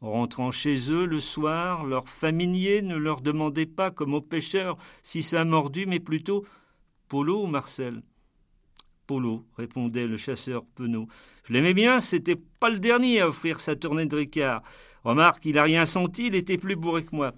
En 0.00 0.12
rentrant 0.12 0.52
chez 0.52 0.92
eux 0.92 1.06
le 1.06 1.18
soir, 1.18 1.84
leurs 1.84 2.08
familiers 2.08 2.82
ne 2.82 2.96
leur 2.96 3.20
demandaient 3.20 3.66
pas, 3.66 3.90
comme 3.90 4.14
aux 4.14 4.20
pêcheurs, 4.20 4.76
si 5.02 5.22
ça 5.22 5.44
mordu, 5.44 5.86
mais 5.86 5.98
plutôt 5.98 6.44
Polo 7.08 7.44
ou 7.44 7.46
Marcel? 7.46 8.02
Polo, 9.06 9.44
répondait 9.56 10.08
le 10.08 10.16
chasseur 10.16 10.64
Penaud. 10.74 11.06
Je 11.44 11.52
l'aimais 11.52 11.74
bien, 11.74 12.00
c'était 12.00 12.36
pas 12.58 12.70
le 12.70 12.80
dernier 12.80 13.20
à 13.20 13.28
offrir 13.28 13.60
sa 13.60 13.76
tournée 13.76 14.06
de 14.06 14.16
Ricard. 14.16 14.62
Remarque, 15.04 15.44
il 15.46 15.58
a 15.58 15.62
rien 15.62 15.84
senti, 15.84 16.26
il 16.26 16.34
était 16.34 16.58
plus 16.58 16.74
bourré 16.74 17.04
que 17.04 17.14
moi. 17.14 17.32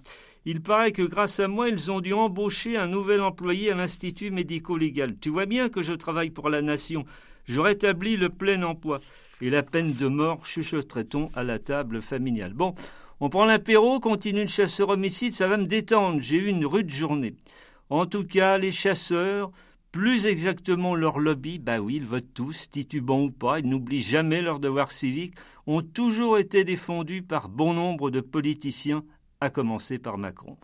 Il 0.45 0.61
paraît 0.61 0.91
que 0.91 1.03
grâce 1.03 1.39
à 1.39 1.47
moi, 1.47 1.69
ils 1.69 1.91
ont 1.91 2.01
dû 2.01 2.13
embaucher 2.13 2.77
un 2.77 2.87
nouvel 2.87 3.21
employé 3.21 3.71
à 3.71 3.75
l'Institut 3.75 4.31
médico-légal. 4.31 5.17
Tu 5.19 5.29
vois 5.29 5.45
bien 5.45 5.69
que 5.69 5.83
je 5.83 5.93
travaille 5.93 6.31
pour 6.31 6.49
la 6.49 6.63
nation. 6.63 7.05
Je 7.45 7.59
rétablis 7.59 8.17
le 8.17 8.29
plein 8.29 8.63
emploi. 8.63 9.01
Et 9.41 9.51
la 9.51 9.61
peine 9.61 9.93
de 9.93 10.07
mort, 10.07 10.45
chuchoterait-on 10.45 11.29
à 11.35 11.43
la 11.43 11.59
table 11.59 12.01
familiale. 12.01 12.53
Bon, 12.53 12.73
on 13.19 13.29
prend 13.29 13.45
l'apéro, 13.45 13.99
continue 13.99 14.41
le 14.41 14.47
chasseur 14.47 14.89
homicide, 14.89 15.33
ça 15.33 15.47
va 15.47 15.57
me 15.57 15.65
détendre. 15.65 16.21
J'ai 16.21 16.37
eu 16.37 16.47
une 16.47 16.65
rude 16.65 16.89
journée. 16.89 17.35
En 17.89 18.05
tout 18.05 18.23
cas, 18.23 18.57
les 18.59 18.71
chasseurs, 18.71 19.51
plus 19.91 20.27
exactement 20.27 20.93
leur 20.93 21.17
lobby, 21.17 21.57
bah 21.57 21.79
oui, 21.79 21.95
ils 21.95 22.05
votent 22.05 22.33
tous, 22.35 22.69
titubants 22.69 23.23
ou 23.23 23.31
pas, 23.31 23.59
ils 23.59 23.67
n'oublient 23.67 24.03
jamais 24.03 24.41
leur 24.41 24.59
devoir 24.59 24.91
civique, 24.91 25.33
ont 25.65 25.81
toujours 25.81 26.37
été 26.37 26.63
défendus 26.63 27.23
par 27.23 27.49
bon 27.49 27.73
nombre 27.73 28.11
de 28.11 28.21
politiciens, 28.21 29.03
à 29.41 29.49
commencer 29.49 29.97
par 29.97 30.19
Macron. 30.19 30.57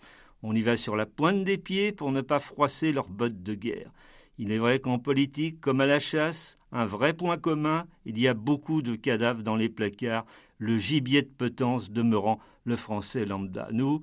On 0.43 0.53
y 0.53 0.61
va 0.61 0.77
sur 0.77 0.95
la 0.95 1.07
pointe 1.07 1.43
des 1.43 1.57
pieds 1.57 1.91
pour 1.91 2.11
ne 2.11 2.21
pas 2.21 2.39
froisser 2.39 2.91
leurs 2.91 3.09
bottes 3.09 3.41
de 3.41 3.55
guerre. 3.55 3.91
Il 4.37 4.51
est 4.51 4.59
vrai 4.59 4.79
qu'en 4.79 4.99
politique, 4.99 5.61
comme 5.61 5.81
à 5.81 5.85
la 5.85 5.99
chasse, 5.99 6.59
un 6.71 6.85
vrai 6.85 7.13
point 7.13 7.37
commun, 7.37 7.85
il 8.05 8.19
y 8.19 8.27
a 8.27 8.33
beaucoup 8.35 8.81
de 8.81 8.95
cadavres 8.95 9.41
dans 9.41 9.55
les 9.55 9.69
placards, 9.69 10.25
le 10.59 10.77
gibier 10.77 11.23
de 11.23 11.29
potence 11.29 11.89
demeurant 11.89 12.39
le 12.65 12.75
français 12.75 13.25
lambda. 13.25 13.69
Nous, 13.71 14.01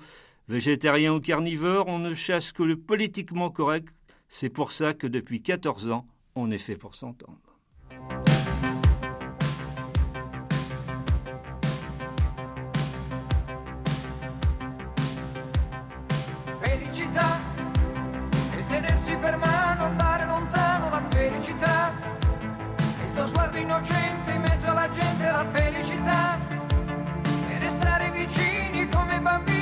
végétariens 0.52 1.14
ou 1.14 1.20
carnivores, 1.20 1.88
on 1.88 1.98
ne 1.98 2.12
chasse 2.12 2.52
que 2.52 2.62
le 2.62 2.76
politiquement 2.76 3.50
correct 3.50 3.88
c'est 4.34 4.48
pour 4.48 4.72
ça 4.72 4.94
que 4.94 5.06
depuis 5.06 5.42
14 5.42 5.90
ans, 5.90 6.06
on 6.34 6.50
est 6.50 6.58
fait 6.58 6.74
pour 6.76 6.94
s'entendre. 6.94 7.38
Felicità 16.62 17.40
e 18.56 18.66
tenersi 18.68 19.14
per 19.16 19.36
mano, 19.36 19.84
andare 19.84 20.24
lontano, 20.24 20.88
la 20.88 21.02
felicità. 21.10 21.92
Il 22.78 23.14
tuo 23.14 23.26
sguardo 23.26 23.58
innocente 23.58 24.32
in 24.32 24.40
mezzo 24.40 24.70
alla 24.70 24.88
gente, 24.88 25.24
la 25.30 25.44
felicità. 25.52 26.38
E 27.50 27.58
restare 27.58 28.10
vicini 28.12 28.88
come 28.88 29.20
bambini, 29.20 29.61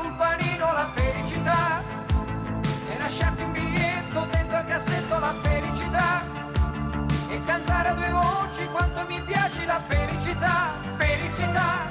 quanto 9.01 9.13
mi 9.13 9.21
piace 9.21 9.65
la 9.65 9.79
felicità, 9.79 10.73
felicità. 10.97 11.89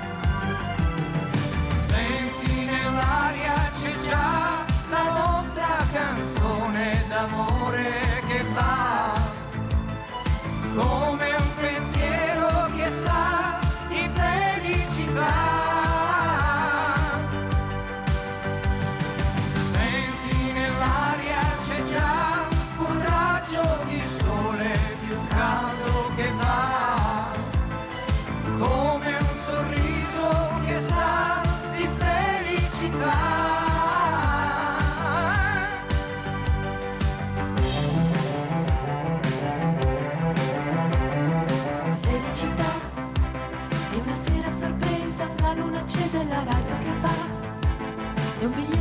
Senti 1.86 2.64
nell'aria 2.64 3.54
c'è 3.80 3.94
già 4.08 4.64
la 4.90 5.10
nostra 5.10 5.66
canzone 5.92 7.04
d'amore 7.08 8.22
che 8.26 8.44
va 8.54 9.12
come 10.74 11.39
You'll 48.40 48.48
be 48.48 48.79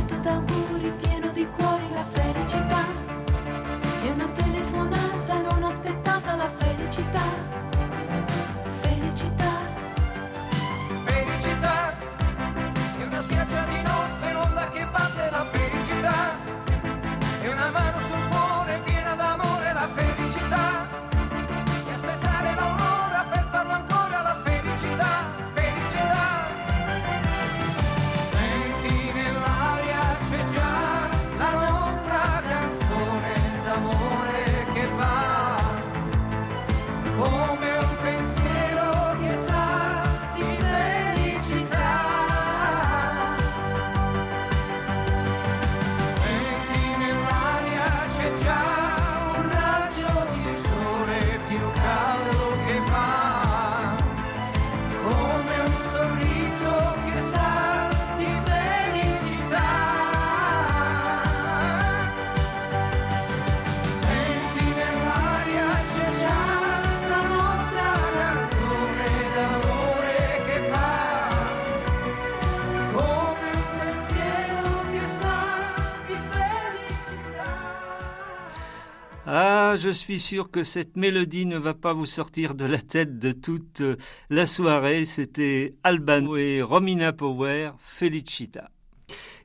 je 79.32 79.90
suis 79.92 80.18
sûr 80.18 80.50
que 80.50 80.64
cette 80.64 80.96
mélodie 80.96 81.46
ne 81.46 81.58
va 81.58 81.74
pas 81.74 81.92
vous 81.92 82.06
sortir 82.06 82.54
de 82.54 82.64
la 82.64 82.80
tête 82.80 83.18
de 83.18 83.32
toute 83.32 83.80
euh, 83.80 83.96
la 84.28 84.46
soirée. 84.46 85.04
C'était 85.04 85.74
Albano 85.84 86.36
et 86.36 86.62
Romina 86.62 87.12
Power, 87.12 87.72
Felicita. 87.78 88.70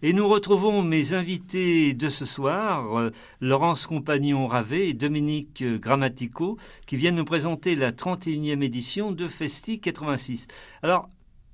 Et 0.02 0.14
nous 0.14 0.28
retrouvons 0.28 0.82
mes 0.82 1.14
invités 1.14 1.94
de 1.94 2.10
ce 2.10 2.26
soir, 2.26 2.98
euh, 2.98 3.12
Laurence 3.42 3.88
Compagnon-Ravet 3.88 4.90
et 4.90 4.94
Dominique 4.94 5.62
euh, 5.62 5.78
Grammatico, 5.78 6.58
qui 6.88 6.98
viennent 6.98 7.16
nous 7.16 7.26
présenter 7.26 7.76
la 7.76 7.92
31e 7.92 8.64
édition 8.64 9.12
de 9.12 9.28
Festi 9.28 9.80
86. 9.80 10.48
Alors, 10.82 11.08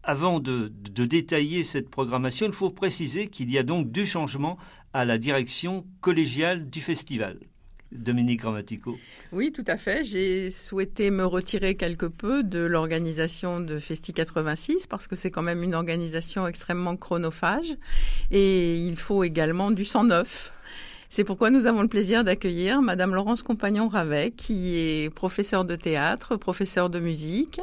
avant 0.04 0.40
de, 0.40 0.72
de, 0.92 1.06
détailler 1.06 1.64
cette 1.64 1.90
programmation, 1.90 2.48
il 2.48 2.54
faut 2.54 2.72
préciser 2.72 3.28
qu'il 3.28 3.52
y 3.52 3.58
a 3.58 3.64
donc 3.64 3.92
du 3.92 4.06
changement 4.06 4.58
à 4.94 5.06
la 5.06 5.18
direction 5.18 5.86
collégiale 6.02 6.70
du 6.70 6.82
festival. 6.82 7.38
Dominique 7.92 8.42
Grammatico. 8.42 8.98
Oui, 9.32 9.52
tout 9.52 9.66
à 9.68 9.78
fait. 9.78 10.04
J'ai 10.04 10.52
souhaité 10.52 11.12
me 11.12 11.26
retirer 11.26 11.76
quelque 11.76 12.06
peu 12.06 12.44
de 12.44 12.60
l'organisation 12.60 13.60
de 13.60 13.80
Festi 13.80 14.14
86 14.14 14.88
parce 14.88 15.08
que 15.08 15.16
c'est 15.16 15.32
quand 15.32 15.42
même 15.42 15.64
une 15.64 15.76
organisation 15.76 16.48
extrêmement 16.48 16.96
chronophage 16.96 17.76
et 18.32 18.78
il 18.78 18.96
faut 18.96 19.24
également 19.24 19.72
du 19.72 19.86
sang 19.86 20.06
neuf. 20.06 20.52
C'est 21.14 21.26
pourquoi 21.26 21.50
nous 21.50 21.66
avons 21.66 21.82
le 21.82 21.90
plaisir 21.90 22.24
d'accueillir 22.24 22.82
Madame 22.82 23.14
Laurence 23.14 23.44
Compagnon-Ravet, 23.44 24.32
qui 24.32 24.78
est 24.78 25.14
professeure 25.14 25.66
de 25.66 25.76
théâtre, 25.76 26.38
professeure 26.38 26.90
de 26.90 27.02
musique, 27.02 27.60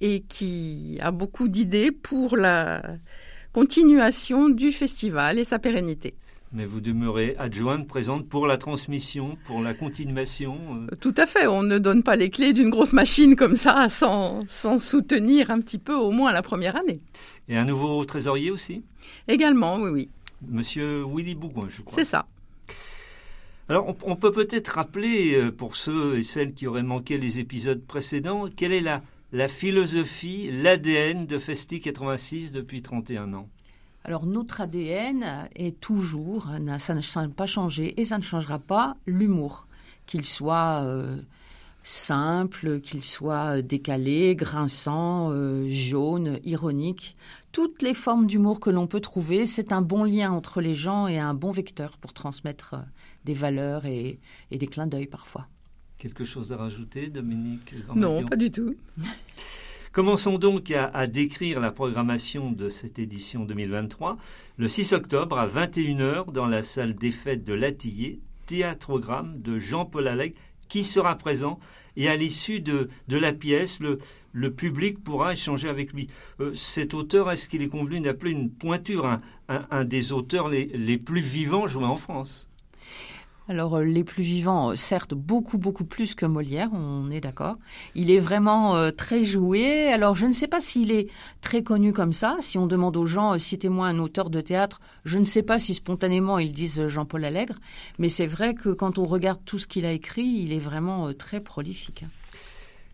et 0.00 0.20
qui 0.20 0.98
a 1.00 1.10
beaucoup 1.10 1.48
d'idées 1.48 1.90
pour 1.90 2.36
la 2.36 2.82
continuation 3.52 4.48
du 4.48 4.70
festival 4.70 5.40
et 5.40 5.44
sa 5.44 5.58
pérennité. 5.58 6.14
Mais 6.56 6.66
vous 6.66 6.80
demeurez 6.80 7.34
adjointe 7.36 7.88
présente 7.88 8.28
pour 8.28 8.46
la 8.46 8.56
transmission, 8.58 9.36
pour 9.44 9.60
la 9.60 9.74
continuation. 9.74 10.56
Euh. 10.76 10.94
Tout 11.00 11.14
à 11.16 11.26
fait. 11.26 11.48
On 11.48 11.64
ne 11.64 11.78
donne 11.78 12.04
pas 12.04 12.14
les 12.14 12.30
clés 12.30 12.52
d'une 12.52 12.70
grosse 12.70 12.92
machine 12.92 13.34
comme 13.34 13.56
ça 13.56 13.88
sans, 13.88 14.46
sans 14.46 14.78
soutenir 14.78 15.50
un 15.50 15.60
petit 15.60 15.78
peu 15.78 15.96
au 15.96 16.12
moins 16.12 16.32
la 16.32 16.42
première 16.42 16.76
année. 16.76 17.00
Et 17.48 17.56
un 17.56 17.64
nouveau 17.64 18.04
trésorier 18.04 18.52
aussi? 18.52 18.84
Également, 19.26 19.78
oui, 19.80 19.90
oui. 19.90 20.08
Monsieur 20.48 21.04
Willy 21.04 21.34
Bougon, 21.34 21.66
je 21.68 21.82
crois. 21.82 21.96
C'est 21.96 22.04
ça. 22.04 22.26
Alors, 23.68 23.96
on, 24.04 24.14
peut 24.14 24.30
peut-être 24.30 24.68
rappeler, 24.68 25.34
euh, 25.34 25.50
pour 25.50 25.74
ceux 25.74 26.18
et 26.18 26.22
celles 26.22 26.52
qui 26.52 26.68
auraient 26.68 26.84
manqué 26.84 27.18
les 27.18 27.40
épisodes 27.40 27.82
précédents, 27.82 28.48
quelle 28.54 28.72
est 28.72 28.80
la, 28.80 29.02
la 29.32 29.48
philosophie, 29.48 30.50
l'ADN 30.52 31.26
de 31.26 31.38
Festi 31.38 31.80
86 31.80 32.52
depuis 32.52 32.82
31 32.82 33.32
ans? 33.32 33.48
Alors 34.04 34.26
notre 34.26 34.60
ADN 34.60 35.48
est 35.56 35.80
toujours, 35.80 36.50
ça 36.78 36.94
n'a 36.94 37.28
pas 37.28 37.46
changé 37.46 37.98
et 38.00 38.04
ça 38.04 38.18
ne 38.18 38.22
changera 38.22 38.58
pas, 38.58 38.96
l'humour, 39.06 39.66
qu'il 40.04 40.26
soit 40.26 40.82
euh, 40.84 41.16
simple, 41.82 42.80
qu'il 42.80 43.02
soit 43.02 43.62
décalé, 43.62 44.36
grinçant, 44.36 45.30
euh, 45.30 45.66
jaune, 45.70 46.38
ironique. 46.44 47.16
Toutes 47.50 47.80
les 47.80 47.94
formes 47.94 48.26
d'humour 48.26 48.60
que 48.60 48.68
l'on 48.68 48.86
peut 48.86 49.00
trouver, 49.00 49.46
c'est 49.46 49.72
un 49.72 49.80
bon 49.80 50.04
lien 50.04 50.32
entre 50.32 50.60
les 50.60 50.74
gens 50.74 51.06
et 51.06 51.18
un 51.18 51.32
bon 51.32 51.50
vecteur 51.50 51.96
pour 51.96 52.12
transmettre 52.12 52.76
des 53.24 53.34
valeurs 53.34 53.86
et, 53.86 54.20
des 54.50 54.66
clins 54.66 54.86
d'œil 54.86 55.06
parfois. 55.06 55.46
Quelque 55.96 56.26
chose 56.26 56.52
à 56.52 56.58
rajouter, 56.58 57.08
Dominique 57.08 57.74
Non, 57.94 58.22
pas 58.26 58.36
du 58.36 58.50
tout. 58.50 58.74
Commençons 59.94 60.38
donc 60.38 60.72
à, 60.72 61.06
décrire 61.06 61.60
la 61.60 61.70
programmation 61.70 62.50
de 62.50 62.68
cette 62.68 62.98
édition 62.98 63.44
2023. 63.44 64.16
Le 64.56 64.66
6 64.66 64.92
octobre 64.92 65.38
à 65.38 65.46
21h 65.46 66.32
dans 66.32 66.48
la 66.48 66.62
salle 66.62 66.96
des 66.96 67.12
fêtes 67.12 67.44
de 67.44 67.54
Latillé, 67.54 68.18
théâtrogramme 68.46 69.40
de 69.40 69.60
Jean-Paul 69.60 70.08
Allègre 70.08 70.34
qui 70.68 70.82
sera 70.82 71.14
présent 71.14 71.60
et 71.96 72.08
à 72.08 72.16
l'issue 72.16 72.58
de, 72.58 72.88
la 73.08 73.32
pièce, 73.32 73.78
le, 73.78 74.50
public 74.50 74.98
pourra 75.04 75.34
échanger 75.34 75.68
avec 75.68 75.92
lui. 75.92 76.08
Euh, 76.40 76.52
cet 76.54 76.92
auteur, 76.92 77.30
est-ce 77.30 77.48
qu'il 77.48 77.62
est 77.62 77.68
convenu 77.68 78.00
d'appeler 78.00 78.32
une 78.32 78.50
pointure, 78.50 79.20
un, 79.48 79.84
des 79.84 80.12
auteurs 80.12 80.48
les 80.48 80.98
plus 80.98 81.20
vivants 81.20 81.68
joués 81.68 81.84
en 81.84 81.98
France? 81.98 82.50
Alors 83.46 83.76
euh, 83.76 83.84
les 83.84 84.04
plus 84.04 84.22
vivants, 84.22 84.70
euh, 84.70 84.76
certes, 84.76 85.12
beaucoup, 85.12 85.58
beaucoup 85.58 85.84
plus 85.84 86.14
que 86.14 86.24
Molière, 86.24 86.70
on 86.72 87.10
est 87.10 87.20
d'accord. 87.20 87.56
Il 87.94 88.10
est 88.10 88.18
vraiment 88.18 88.74
euh, 88.76 88.90
très 88.90 89.22
joué. 89.22 89.92
Alors 89.92 90.14
je 90.14 90.24
ne 90.24 90.32
sais 90.32 90.48
pas 90.48 90.60
s'il 90.60 90.90
est 90.90 91.08
très 91.42 91.62
connu 91.62 91.92
comme 91.92 92.14
ça. 92.14 92.36
Si 92.40 92.56
on 92.56 92.66
demande 92.66 92.96
aux 92.96 93.06
gens, 93.06 93.38
citez-moi 93.38 93.86
un 93.86 93.98
auteur 93.98 94.30
de 94.30 94.40
théâtre, 94.40 94.80
je 95.04 95.18
ne 95.18 95.24
sais 95.24 95.42
pas 95.42 95.58
si 95.58 95.74
spontanément 95.74 96.38
ils 96.38 96.54
disent 96.54 96.88
Jean-Paul 96.88 97.24
Allègre. 97.24 97.58
Mais 97.98 98.08
c'est 98.08 98.26
vrai 98.26 98.54
que 98.54 98.70
quand 98.70 98.98
on 98.98 99.04
regarde 99.04 99.40
tout 99.44 99.58
ce 99.58 99.66
qu'il 99.66 99.84
a 99.84 99.92
écrit, 99.92 100.24
il 100.24 100.52
est 100.52 100.58
vraiment 100.58 101.12
très 101.12 101.40
prolifique. 101.40 102.04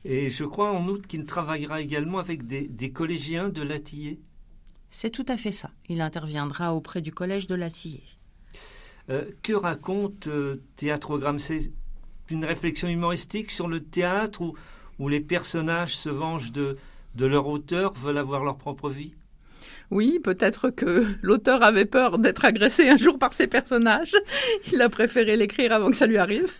Et 0.05 0.31
je 0.31 0.45
crois 0.45 0.73
en 0.73 0.89
outre 0.89 1.07
qu'il 1.07 1.25
travaillera 1.25 1.81
également 1.81 2.19
avec 2.19 2.47
des, 2.47 2.67
des 2.67 2.91
collégiens 2.91 3.51
de 3.51 3.63
Latillé. 3.63 4.19
C'est 4.89 5.11
tout 5.11 5.27
à 5.29 5.37
fait 5.37 5.53
ça. 5.53 5.71
Il 5.89 6.01
interviendra 6.01 6.75
auprès 6.75 7.03
du 7.03 7.13
collège 7.13 7.47
de 7.47 7.55
Latillé. 7.55 8.03
Euh, 9.09 9.25
que 9.43 9.53
raconte 9.53 10.27
euh, 10.27 10.63
Théâtrogramme 10.77 11.39
C'est 11.39 11.73
une 12.31 12.45
réflexion 12.45 12.89
humoristique 12.89 13.51
sur 13.51 13.67
le 13.67 13.81
théâtre 13.81 14.43
où, 14.43 14.55
où 14.99 15.09
les 15.09 15.21
personnages 15.21 15.97
se 15.97 16.09
vengent 16.09 16.53
de, 16.53 16.77
de 17.15 17.27
leur 17.27 17.47
auteur, 17.49 17.93
veulent 17.95 18.19
avoir 18.19 18.45
leur 18.45 18.57
propre 18.57 18.91
vie? 18.91 19.15
Oui, 19.91 20.21
peut-être 20.23 20.71
que 20.71 21.07
l'auteur 21.23 21.63
avait 21.63 21.87
peur 21.87 22.19
d'être 22.19 22.45
agressé 22.45 22.89
un 22.89 22.97
jour 22.97 23.19
par 23.19 23.33
ses 23.33 23.47
personnages. 23.47 24.15
Il 24.73 24.81
a 24.81 24.89
préféré 24.89 25.37
l'écrire 25.37 25.73
avant 25.73 25.91
que 25.91 25.97
ça 25.97 26.07
lui 26.07 26.19
arrive. 26.19 26.53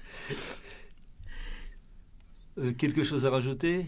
Euh, 2.59 2.73
quelque 2.73 3.05
chose 3.05 3.27
à 3.27 3.31
rajouter? 3.31 3.87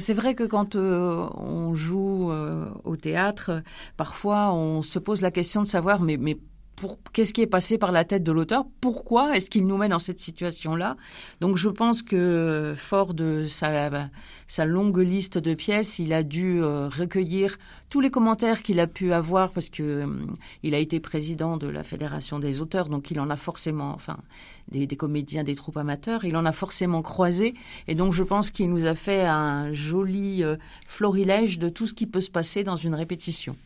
C'est 0.00 0.14
vrai 0.14 0.34
que 0.34 0.42
quand 0.42 0.74
on 0.74 1.74
joue 1.76 2.32
au 2.82 2.96
théâtre, 2.96 3.62
parfois 3.96 4.52
on 4.52 4.82
se 4.82 4.98
pose 4.98 5.20
la 5.20 5.30
question 5.30 5.62
de 5.62 5.68
savoir 5.68 6.00
mais, 6.00 6.16
mais 6.16 6.36
qu'est-ce 7.12 7.32
qui 7.32 7.42
est 7.42 7.46
passé 7.46 7.78
par 7.78 7.92
la 7.92 8.04
tête 8.04 8.22
de 8.22 8.32
l'auteur? 8.32 8.64
Pourquoi 8.80 9.36
est-ce 9.36 9.50
qu'il 9.50 9.66
nous 9.66 9.76
met 9.76 9.88
dans 9.88 9.98
cette 9.98 10.20
situation-là? 10.20 10.96
Donc 11.40 11.56
je 11.56 11.68
pense 11.68 12.02
que 12.02 12.74
fort 12.76 13.14
de 13.14 13.44
sa, 13.46 14.64
longue 14.64 14.98
liste 14.98 15.38
de 15.38 15.54
pièces, 15.54 15.98
il 15.98 16.12
a 16.12 16.22
dû 16.22 16.62
euh, 16.62 16.88
recueillir 16.88 17.58
tous 17.90 18.00
les 18.00 18.10
commentaires 18.10 18.62
qu'il 18.62 18.80
a 18.80 18.86
pu 18.86 19.12
avoir 19.12 19.52
parce 19.52 19.68
que 19.68 20.04
hum, 20.04 20.36
il 20.62 20.74
a 20.74 20.78
été 20.78 21.00
président 21.00 21.56
de 21.56 21.68
la 21.68 21.82
fédération 21.82 22.38
des 22.38 22.60
auteurs, 22.60 22.88
donc 22.88 23.10
il 23.10 23.20
en 23.20 23.30
a 23.30 23.36
forcément, 23.36 23.92
enfin, 23.94 24.16
des, 24.70 24.86
comédiens, 24.88 25.44
des 25.44 25.54
troupes 25.54 25.76
amateurs, 25.76 26.24
il 26.24 26.36
en 26.36 26.44
a 26.44 26.52
forcément 26.52 27.02
croisé, 27.02 27.54
et 27.88 27.94
donc 27.94 28.12
je 28.12 28.22
pense 28.22 28.50
qu'il 28.50 28.70
nous 28.70 28.86
a 28.86 28.94
fait 28.94 29.24
un 29.24 29.72
joli 29.72 30.42
euh, 30.42 30.56
florilège 30.88 31.58
de 31.58 31.68
tout 31.68 31.86
ce 31.86 31.94
qui 31.94 32.06
peut 32.06 32.20
se 32.20 32.30
passer 32.30 32.64
dans 32.64 32.76
une 32.76 32.94
répétition. 32.94 33.56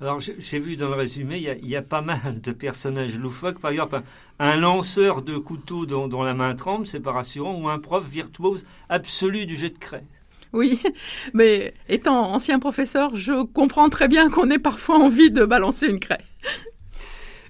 Alors, 0.00 0.18
j'ai 0.18 0.58
vu 0.58 0.76
dans 0.76 0.88
le 0.88 0.94
résumé, 0.94 1.36
il 1.36 1.68
y, 1.68 1.76
a, 1.76 1.82
pas 1.82 2.00
mal 2.00 2.40
de 2.40 2.52
personnages 2.52 3.18
loufoques. 3.18 3.58
Par 3.58 3.70
exemple, 3.70 4.00
un, 4.38 4.56
lanceur 4.56 5.20
de 5.20 5.36
couteau 5.36 5.84
dont, 5.84 6.22
la 6.22 6.32
main 6.32 6.54
tremble, 6.54 6.86
c'est 6.86 7.00
pas 7.00 7.12
rassurant, 7.12 7.60
ou 7.60 7.68
un 7.68 7.78
prof 7.78 8.08
virtuose 8.08 8.64
absolu 8.88 9.44
du 9.44 9.56
jet 9.56 9.68
de 9.68 9.78
craie. 9.78 10.06
Oui, 10.54 10.80
mais 11.34 11.74
étant 11.90 12.32
ancien 12.32 12.58
professeur, 12.58 13.14
je 13.14 13.44
comprends 13.44 13.90
très 13.90 14.08
bien 14.08 14.30
qu'on 14.30 14.48
ait 14.48 14.58
parfois 14.58 14.96
envie 14.96 15.30
de 15.30 15.44
balancer 15.44 15.86
une 15.86 16.00
craie. 16.00 16.24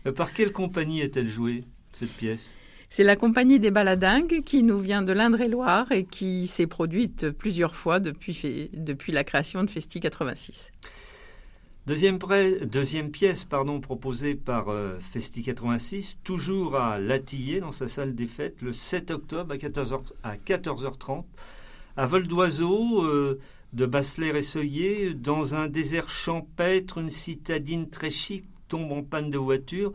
Euh, 0.06 0.12
par 0.12 0.32
quelle 0.32 0.52
compagnie 0.52 1.02
est-elle 1.02 1.28
jouée, 1.28 1.62
cette 1.96 2.10
pièce? 2.10 2.58
C'est 2.88 3.04
la 3.04 3.14
compagnie 3.14 3.60
des 3.60 3.70
Baladingues 3.70 4.42
qui 4.42 4.64
nous 4.64 4.80
vient 4.80 5.02
de 5.02 5.12
l'Indre-et-Loire 5.12 5.92
et 5.92 6.02
qui 6.04 6.48
s'est 6.48 6.66
produite 6.66 7.30
plusieurs 7.30 7.76
fois 7.76 8.00
depuis, 8.00 8.68
depuis 8.72 9.12
la 9.12 9.22
création 9.22 9.62
de 9.62 9.70
Festi 9.70 10.00
86. 10.00 10.72
Deuxième, 11.86 13.10
pièce 13.10 13.44
pardon, 13.44 13.80
proposée 13.80 14.34
par 14.34 14.68
euh, 14.68 14.98
Festi 15.00 15.42
86, 15.42 16.18
toujours 16.22 16.76
à 16.76 16.98
Latillé, 16.98 17.60
dans 17.60 17.72
sa 17.72 17.88
salle 17.88 18.14
des 18.14 18.26
fêtes, 18.26 18.60
le 18.60 18.72
7 18.72 19.10
octobre 19.10 19.54
à 19.54 19.56
14h, 19.56 20.00
à 20.22 20.36
14h30, 20.36 21.24
à 21.96 22.06
vol 22.06 22.28
d'oiseau 22.28 23.02
euh, 23.02 23.40
de 23.72 23.86
Basseler 23.86 24.32
et 24.54 25.14
dans 25.14 25.54
un 25.54 25.68
désert 25.68 26.10
champêtre, 26.10 26.98
une 26.98 27.08
citadine 27.08 27.88
très 27.88 28.10
chic 28.10 28.44
tombe 28.68 28.92
en 28.92 29.02
panne 29.02 29.30
de 29.30 29.38
voiture. 29.38 29.92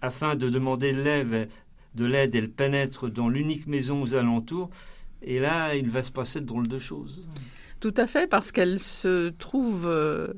Afin 0.00 0.34
de 0.34 0.50
demander 0.50 0.92
de 0.92 2.04
l'aide, 2.04 2.34
elle 2.34 2.50
pénètre 2.50 3.08
dans 3.08 3.28
l'unique 3.28 3.66
maison 3.66 4.02
aux 4.02 4.14
alentours. 4.14 4.70
Et 5.22 5.38
là, 5.38 5.76
il 5.76 5.88
va 5.88 6.02
se 6.02 6.10
passer 6.10 6.40
de 6.40 6.46
drôles 6.46 6.68
de 6.68 6.78
choses. 6.78 7.28
Tout 7.82 7.94
à 7.96 8.06
fait, 8.06 8.28
parce 8.28 8.52
qu'elle 8.52 8.78
se 8.78 9.30
trouve 9.30 9.88
euh, 9.88 10.28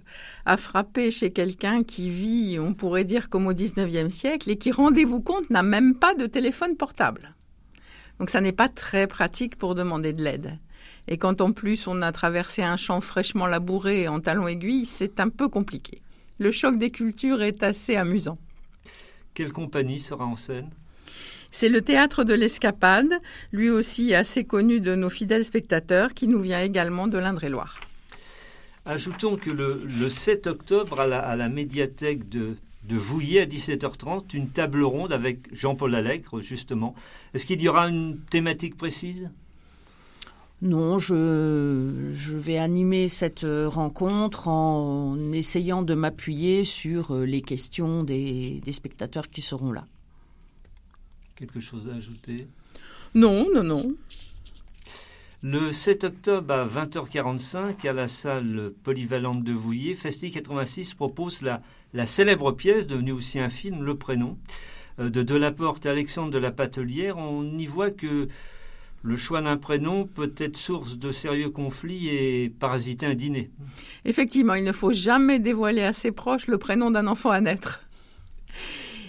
à 0.46 0.56
frapper 0.56 1.10
chez 1.10 1.30
quelqu'un 1.30 1.84
qui 1.84 2.08
vit, 2.08 2.58
on 2.58 2.72
pourrait 2.72 3.04
dire, 3.04 3.28
comme 3.28 3.46
au 3.46 3.52
XIXe 3.52 4.08
siècle, 4.08 4.50
et 4.50 4.56
qui, 4.56 4.72
rendez-vous 4.72 5.20
compte, 5.20 5.50
n'a 5.50 5.62
même 5.62 5.94
pas 5.94 6.14
de 6.14 6.24
téléphone 6.24 6.74
portable. 6.74 7.34
Donc 8.18 8.30
ça 8.30 8.40
n'est 8.40 8.52
pas 8.52 8.70
très 8.70 9.06
pratique 9.06 9.56
pour 9.56 9.74
demander 9.74 10.14
de 10.14 10.24
l'aide. 10.24 10.58
Et 11.06 11.18
quand 11.18 11.42
en 11.42 11.52
plus 11.52 11.86
on 11.86 12.00
a 12.00 12.12
traversé 12.12 12.62
un 12.62 12.78
champ 12.78 13.02
fraîchement 13.02 13.46
labouré 13.46 14.08
en 14.08 14.20
talons 14.20 14.48
aiguilles, 14.48 14.86
c'est 14.86 15.20
un 15.20 15.28
peu 15.28 15.50
compliqué. 15.50 16.00
Le 16.38 16.50
choc 16.50 16.78
des 16.78 16.90
cultures 16.90 17.42
est 17.42 17.62
assez 17.62 17.94
amusant. 17.96 18.38
Quelle 19.34 19.52
compagnie 19.52 19.98
sera 19.98 20.24
en 20.24 20.36
scène? 20.36 20.70
C'est 21.54 21.68
le 21.68 21.82
théâtre 21.82 22.24
de 22.24 22.34
l'escapade, 22.34 23.12
lui 23.52 23.70
aussi 23.70 24.12
assez 24.12 24.42
connu 24.42 24.80
de 24.80 24.96
nos 24.96 25.08
fidèles 25.08 25.44
spectateurs, 25.44 26.12
qui 26.12 26.26
nous 26.26 26.40
vient 26.40 26.60
également 26.60 27.06
de 27.06 27.16
l'Indre-et-Loire. 27.16 27.78
Ajoutons 28.84 29.36
que 29.36 29.50
le, 29.50 30.10
7 30.10 30.48
octobre, 30.48 30.98
à 31.00 31.36
la, 31.36 31.48
médiathèque 31.48 32.28
de, 32.28 32.56
de 32.88 32.96
Vouillé 32.96 33.40
à 33.40 33.46
17h30, 33.46 34.34
une 34.34 34.48
table 34.48 34.82
ronde 34.82 35.12
avec 35.12 35.54
Jean-Paul 35.54 35.94
Allègre, 35.94 36.40
justement. 36.40 36.96
Est-ce 37.34 37.46
qu'il 37.46 37.62
y 37.62 37.68
aura 37.68 37.88
une 37.88 38.18
thématique 38.18 38.76
précise? 38.76 39.30
Non, 40.60 40.98
je, 40.98 42.10
je, 42.14 42.36
vais 42.36 42.58
animer 42.58 43.08
cette 43.08 43.46
rencontre 43.66 44.48
en 44.48 45.30
essayant 45.30 45.82
de 45.82 45.94
m'appuyer 45.94 46.64
sur 46.64 47.14
les 47.14 47.42
questions 47.42 48.02
des 48.02 48.60
spectateurs 48.72 49.30
qui 49.30 49.40
seront 49.40 49.70
là 49.70 49.86
quelque 51.36 51.60
chose 51.60 51.88
à 51.88 51.96
ajouter? 51.96 52.46
Non, 53.14 53.46
non, 53.52 53.62
non. 53.62 53.94
Le 55.42 55.72
7 55.72 56.04
octobre 56.04 56.54
à 56.54 56.66
20h45, 56.66 57.86
à 57.86 57.92
la 57.92 58.08
salle 58.08 58.72
polyvalente 58.82 59.44
de 59.44 59.52
Vouillé, 59.52 59.94
Festi 59.94 60.30
86 60.30 60.94
propose 60.94 61.42
la, 61.42 61.60
la 61.92 62.06
célèbre 62.06 62.52
pièce, 62.52 62.86
devenue 62.86 63.12
aussi 63.12 63.38
un 63.38 63.50
film, 63.50 63.82
Le 63.82 63.94
Prénom, 63.94 64.38
euh, 65.00 65.10
de 65.10 65.22
Delaporte 65.22 65.84
et 65.84 65.90
Alexandre 65.90 66.30
de 66.30 66.38
la 66.38 66.50
Patelière. 66.50 67.18
On 67.18 67.58
y 67.58 67.66
voit 67.66 67.90
que 67.90 68.28
le 69.02 69.16
choix 69.16 69.42
d'un 69.42 69.58
prénom 69.58 70.06
peut 70.06 70.32
être 70.38 70.56
source 70.56 70.96
de 70.96 71.10
sérieux 71.10 71.50
conflits 71.50 72.08
et 72.08 72.48
parasiter 72.48 73.04
un 73.04 73.14
dîner. 73.14 73.50
Effectivement, 74.06 74.54
il 74.54 74.64
ne 74.64 74.72
faut 74.72 74.92
jamais 74.92 75.38
dévoiler 75.38 75.82
à 75.82 75.92
ses 75.92 76.10
proches 76.10 76.46
le 76.46 76.56
prénom 76.56 76.90
d'un 76.90 77.06
enfant 77.06 77.30
à 77.30 77.42
naître. 77.42 77.83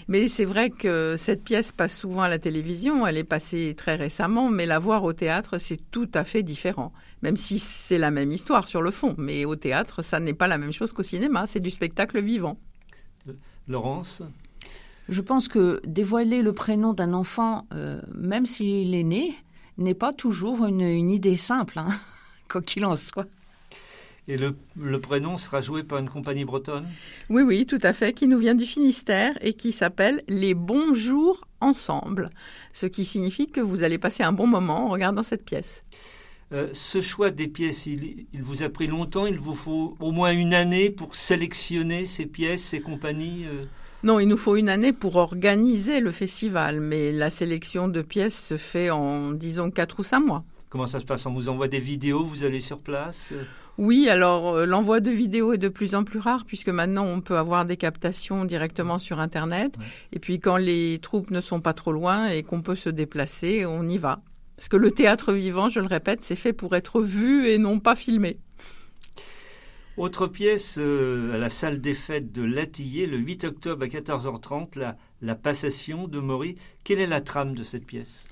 Mais 0.07 0.27
c'est 0.27 0.45
vrai 0.45 0.69
que 0.69 1.15
cette 1.17 1.43
pièce 1.43 1.71
passe 1.71 1.97
souvent 1.97 2.21
à 2.21 2.29
la 2.29 2.37
télévision, 2.37 3.07
elle 3.07 3.17
est 3.17 3.23
passée 3.23 3.73
très 3.75 3.95
récemment, 3.95 4.49
mais 4.49 4.67
la 4.67 4.77
voir 4.77 5.03
au 5.03 5.13
théâtre, 5.13 5.57
c'est 5.57 5.89
tout 5.89 6.09
à 6.13 6.23
fait 6.23 6.43
différent. 6.43 6.93
Même 7.23 7.37
si 7.37 7.57
c'est 7.57 7.97
la 7.97 8.11
même 8.11 8.31
histoire 8.31 8.67
sur 8.67 8.83
le 8.83 8.91
fond, 8.91 9.15
mais 9.17 9.45
au 9.45 9.55
théâtre, 9.55 10.03
ça 10.03 10.19
n'est 10.19 10.35
pas 10.35 10.47
la 10.47 10.59
même 10.59 10.73
chose 10.73 10.93
qu'au 10.93 11.03
cinéma, 11.03 11.45
c'est 11.47 11.59
du 11.59 11.71
spectacle 11.71 12.21
vivant. 12.21 12.59
Laurence? 13.67 14.21
Je 15.09 15.21
pense 15.21 15.47
que 15.47 15.81
dévoiler 15.85 16.43
le 16.43 16.53
prénom 16.53 16.93
d'un 16.93 17.13
enfant, 17.13 17.65
euh, 17.73 17.99
même 18.13 18.45
s'il 18.45 18.93
est 18.93 19.03
né, 19.03 19.35
n'est 19.77 19.95
pas 19.95 20.13
toujours 20.13 20.65
une, 20.65 20.81
une 20.81 21.09
idée 21.09 21.37
simple, 21.37 21.79
hein, 21.79 21.87
quoi 22.49 22.61
qu'il 22.61 22.85
en 22.85 22.95
soit. 22.95 23.27
Et 24.27 24.37
le, 24.37 24.55
le, 24.81 24.99
prénom 24.99 25.37
sera 25.37 25.61
joué 25.61 25.83
par 25.83 25.99
une 25.99 26.09
compagnie 26.09 26.45
bretonne? 26.45 26.87
Oui, 27.29 27.43
oui, 27.43 27.65
tout 27.67 27.79
à 27.83 27.93
fait, 27.93 28.13
qui 28.13 28.27
nous 28.27 28.39
vient 28.39 28.55
du 28.55 28.65
Finistère 28.65 29.37
et 29.41 29.53
qui 29.53 29.71
s'appelle 29.71 30.23
Les 30.27 30.55
Bons 30.55 30.95
Jours 30.95 31.41
Ensemble, 31.61 32.31
ce 32.73 32.87
qui 32.87 33.05
signifie 33.05 33.47
que 33.47 33.61
vous 33.61 33.83
allez 33.83 33.99
passer 33.99 34.23
un 34.23 34.33
bon 34.33 34.47
moment 34.47 34.87
en 34.87 34.89
regardant 34.89 35.21
cette 35.21 35.45
pièce. 35.45 35.83
Euh, 36.53 36.69
ce 36.73 37.01
choix 37.01 37.29
des 37.31 37.47
pièces, 37.47 37.85
il, 37.85 38.25
il, 38.33 38.41
vous 38.41 38.63
a 38.63 38.69
pris 38.69 38.87
longtemps, 38.87 39.25
il 39.25 39.37
vous 39.37 39.53
faut 39.53 39.95
au 39.99 40.11
moins 40.11 40.31
une 40.31 40.53
année 40.53 40.89
pour 40.89 41.15
sélectionner 41.15 42.05
ces 42.05 42.25
pièces, 42.25 42.63
ces 42.63 42.81
compagnies 42.81 43.45
euh... 43.45 43.63
Non, 44.03 44.19
il 44.19 44.27
nous 44.27 44.37
faut 44.37 44.55
une 44.55 44.69
année 44.69 44.93
pour 44.93 45.15
organiser 45.15 45.99
le 45.99 46.11
festival, 46.11 46.79
mais 46.79 47.11
la 47.11 47.31
sélection 47.31 47.87
de 47.87 48.03
pièces 48.03 48.39
se 48.39 48.57
fait 48.57 48.91
en, 48.91 49.31
disons, 49.31 49.71
quatre 49.71 49.99
ou 49.99 50.03
cinq 50.03 50.19
mois. 50.19 50.43
Comment 50.75 50.87
ça 50.87 50.99
se 50.99 51.05
passe? 51.05 51.25
On 51.25 51.31
vous 51.31 51.47
envoie 51.47 51.69
des 51.69 51.79
vidéos, 51.79 52.25
vous 52.25 52.43
allez 52.43 52.59
sur 52.59 52.79
place? 52.79 53.31
Oui, 53.77 54.09
alors 54.09 54.55
euh, 54.55 54.65
l'envoi 54.65 54.99
de 54.99 55.09
vidéos 55.09 55.53
est 55.53 55.57
de 55.57 55.69
plus 55.69 55.95
en 55.95 56.03
plus 56.03 56.19
rare 56.19 56.43
puisque 56.43 56.67
maintenant 56.67 57.05
on 57.05 57.21
peut 57.21 57.37
avoir 57.37 57.63
des 57.63 57.77
captations 57.77 58.43
directement 58.43 58.99
sur 58.99 59.21
Internet. 59.21 59.77
Ouais. 59.77 59.85
Et 60.11 60.19
puis 60.19 60.41
quand 60.41 60.57
les 60.57 60.99
troupes 61.01 61.31
ne 61.31 61.39
sont 61.39 61.61
pas 61.61 61.71
trop 61.71 61.93
loin 61.93 62.27
et 62.27 62.43
qu'on 62.43 62.61
peut 62.61 62.75
se 62.75 62.89
déplacer, 62.89 63.65
on 63.65 63.87
y 63.87 63.97
va. 63.97 64.19
Parce 64.57 64.67
que 64.67 64.75
le 64.75 64.91
théâtre 64.91 65.31
vivant, 65.31 65.69
je 65.69 65.79
le 65.79 65.87
répète, 65.87 66.25
c'est 66.25 66.35
fait 66.35 66.51
pour 66.51 66.75
être 66.75 67.01
vu 67.01 67.47
et 67.47 67.57
non 67.57 67.79
pas 67.79 67.95
filmé. 67.95 68.37
Autre 69.95 70.27
pièce 70.27 70.75
euh, 70.77 71.35
à 71.35 71.37
la 71.37 71.47
salle 71.47 71.79
des 71.79 71.93
fêtes 71.93 72.33
de 72.33 72.43
Latillé 72.43 73.05
le 73.05 73.15
8 73.15 73.45
octobre 73.45 73.85
à 73.85 73.87
14h30, 73.87 74.77
la, 74.77 74.97
la 75.21 75.35
passation 75.35 76.09
de 76.09 76.19
Maury. 76.19 76.55
Quelle 76.83 76.99
est 76.99 77.07
la 77.07 77.21
trame 77.21 77.55
de 77.55 77.63
cette 77.63 77.85
pièce? 77.85 78.27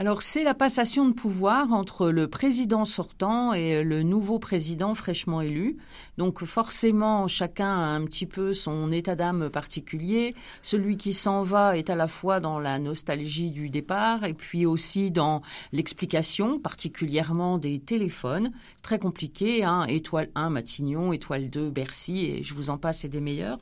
Alors 0.00 0.22
c'est 0.22 0.44
la 0.44 0.54
passation 0.54 1.06
de 1.06 1.12
pouvoir 1.12 1.74
entre 1.74 2.08
le 2.08 2.26
président 2.26 2.86
sortant 2.86 3.52
et 3.52 3.84
le 3.84 4.02
nouveau 4.02 4.38
président 4.38 4.94
fraîchement 4.94 5.42
élu. 5.42 5.76
Donc 6.16 6.42
forcément 6.42 7.28
chacun 7.28 7.68
a 7.68 7.84
un 7.84 8.06
petit 8.06 8.24
peu 8.24 8.54
son 8.54 8.92
état 8.92 9.14
d'âme 9.14 9.50
particulier. 9.50 10.34
Celui 10.62 10.96
qui 10.96 11.12
s'en 11.12 11.42
va 11.42 11.76
est 11.76 11.90
à 11.90 11.96
la 11.96 12.08
fois 12.08 12.40
dans 12.40 12.58
la 12.58 12.78
nostalgie 12.78 13.50
du 13.50 13.68
départ 13.68 14.24
et 14.24 14.32
puis 14.32 14.64
aussi 14.64 15.10
dans 15.10 15.42
l'explication, 15.70 16.58
particulièrement 16.58 17.58
des 17.58 17.78
téléphones. 17.78 18.52
Très 18.82 18.98
compliqué, 18.98 19.64
hein, 19.64 19.84
étoile 19.86 20.30
1 20.34 20.48
Matignon, 20.48 21.12
étoile 21.12 21.50
2 21.50 21.68
Bercy 21.68 22.24
et 22.24 22.42
je 22.42 22.54
vous 22.54 22.70
en 22.70 22.78
passe 22.78 23.04
et 23.04 23.08
des 23.10 23.20
meilleurs. 23.20 23.58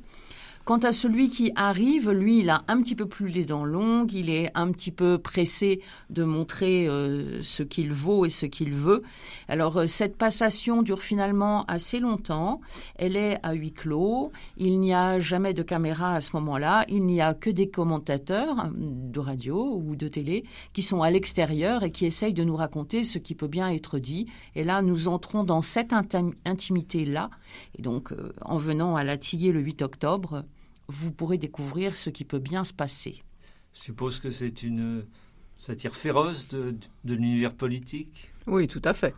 Quant 0.69 0.77
à 0.77 0.93
celui 0.93 1.31
qui 1.31 1.51
arrive, 1.57 2.11
lui, 2.11 2.41
il 2.41 2.51
a 2.51 2.63
un 2.69 2.83
petit 2.83 2.95
peu 2.95 3.07
plus 3.07 3.29
les 3.29 3.47
dents 3.47 3.65
longues, 3.65 4.13
il 4.13 4.29
est 4.29 4.51
un 4.55 4.71
petit 4.71 4.91
peu 4.91 5.17
pressé 5.17 5.81
de 6.11 6.25
montrer 6.25 6.87
euh, 6.87 7.43
ce 7.43 7.63
qu'il 7.63 7.91
vaut 7.91 8.27
et 8.27 8.29
ce 8.29 8.45
qu'il 8.45 8.75
veut. 8.75 9.03
Alors, 9.49 9.79
euh, 9.79 9.87
cette 9.87 10.19
passation 10.19 10.83
dure 10.83 11.01
finalement 11.01 11.65
assez 11.69 12.01
longtemps. 12.01 12.61
Elle 12.97 13.17
est 13.17 13.39
à 13.43 13.55
huis 13.55 13.73
clos. 13.73 14.31
Il 14.59 14.79
n'y 14.79 14.93
a 14.93 15.19
jamais 15.19 15.55
de 15.55 15.63
caméra 15.63 16.13
à 16.13 16.21
ce 16.21 16.37
moment-là. 16.37 16.85
Il 16.91 17.07
n'y 17.07 17.23
a 17.23 17.33
que 17.33 17.49
des 17.49 17.71
commentateurs 17.71 18.69
de 18.75 19.21
radio 19.21 19.81
ou 19.83 19.97
de 19.97 20.07
télé 20.07 20.45
qui 20.75 20.83
sont 20.83 21.01
à 21.01 21.11
l'extérieur 21.11 21.83
et 21.83 21.91
qui 21.91 22.05
essayent 22.05 22.35
de 22.35 22.45
nous 22.45 22.57
raconter 22.57 23.05
ce 23.05 23.17
qui 23.17 23.35
peut 23.35 23.49
bien 23.49 23.71
être 23.71 23.99
dit. 23.99 24.27
Et 24.55 24.65
là, 24.65 24.83
nous 24.83 25.09
entrons 25.09 25.45
dans 25.45 25.63
cette 25.63 25.95
intimité-là. 26.45 27.31
Et 27.79 27.81
donc, 27.81 28.13
euh, 28.13 28.35
en 28.43 28.59
venant 28.59 28.97
à 28.97 29.03
Latillé 29.03 29.51
le 29.51 29.61
8 29.61 29.81
octobre, 29.81 30.45
vous 30.89 31.13
pourrez 31.13 31.39
découvrir 31.39 31.97
ce 31.97 32.11
qui 32.11 32.25
peut 32.25 32.39
bien 32.39 32.65
se 32.65 32.73
passer. 32.73 33.23
Je 33.75 33.81
suppose 33.81 34.19
que 34.19 34.31
c'est 34.31 34.63
une 34.63 35.05
satire 35.59 35.95
féroce 35.95 36.49
de, 36.49 36.75
de 37.05 37.15
l'univers 37.15 37.55
politique 37.55 38.33
Oui, 38.47 38.67
tout 38.67 38.83
à 38.85 38.95
fait. 38.95 39.15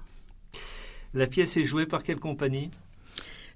La 1.14 1.26
pièce 1.26 1.56
est 1.56 1.64
jouée 1.64 1.86
par 1.86 2.02
quelle 2.02 2.18
compagnie? 2.18 2.70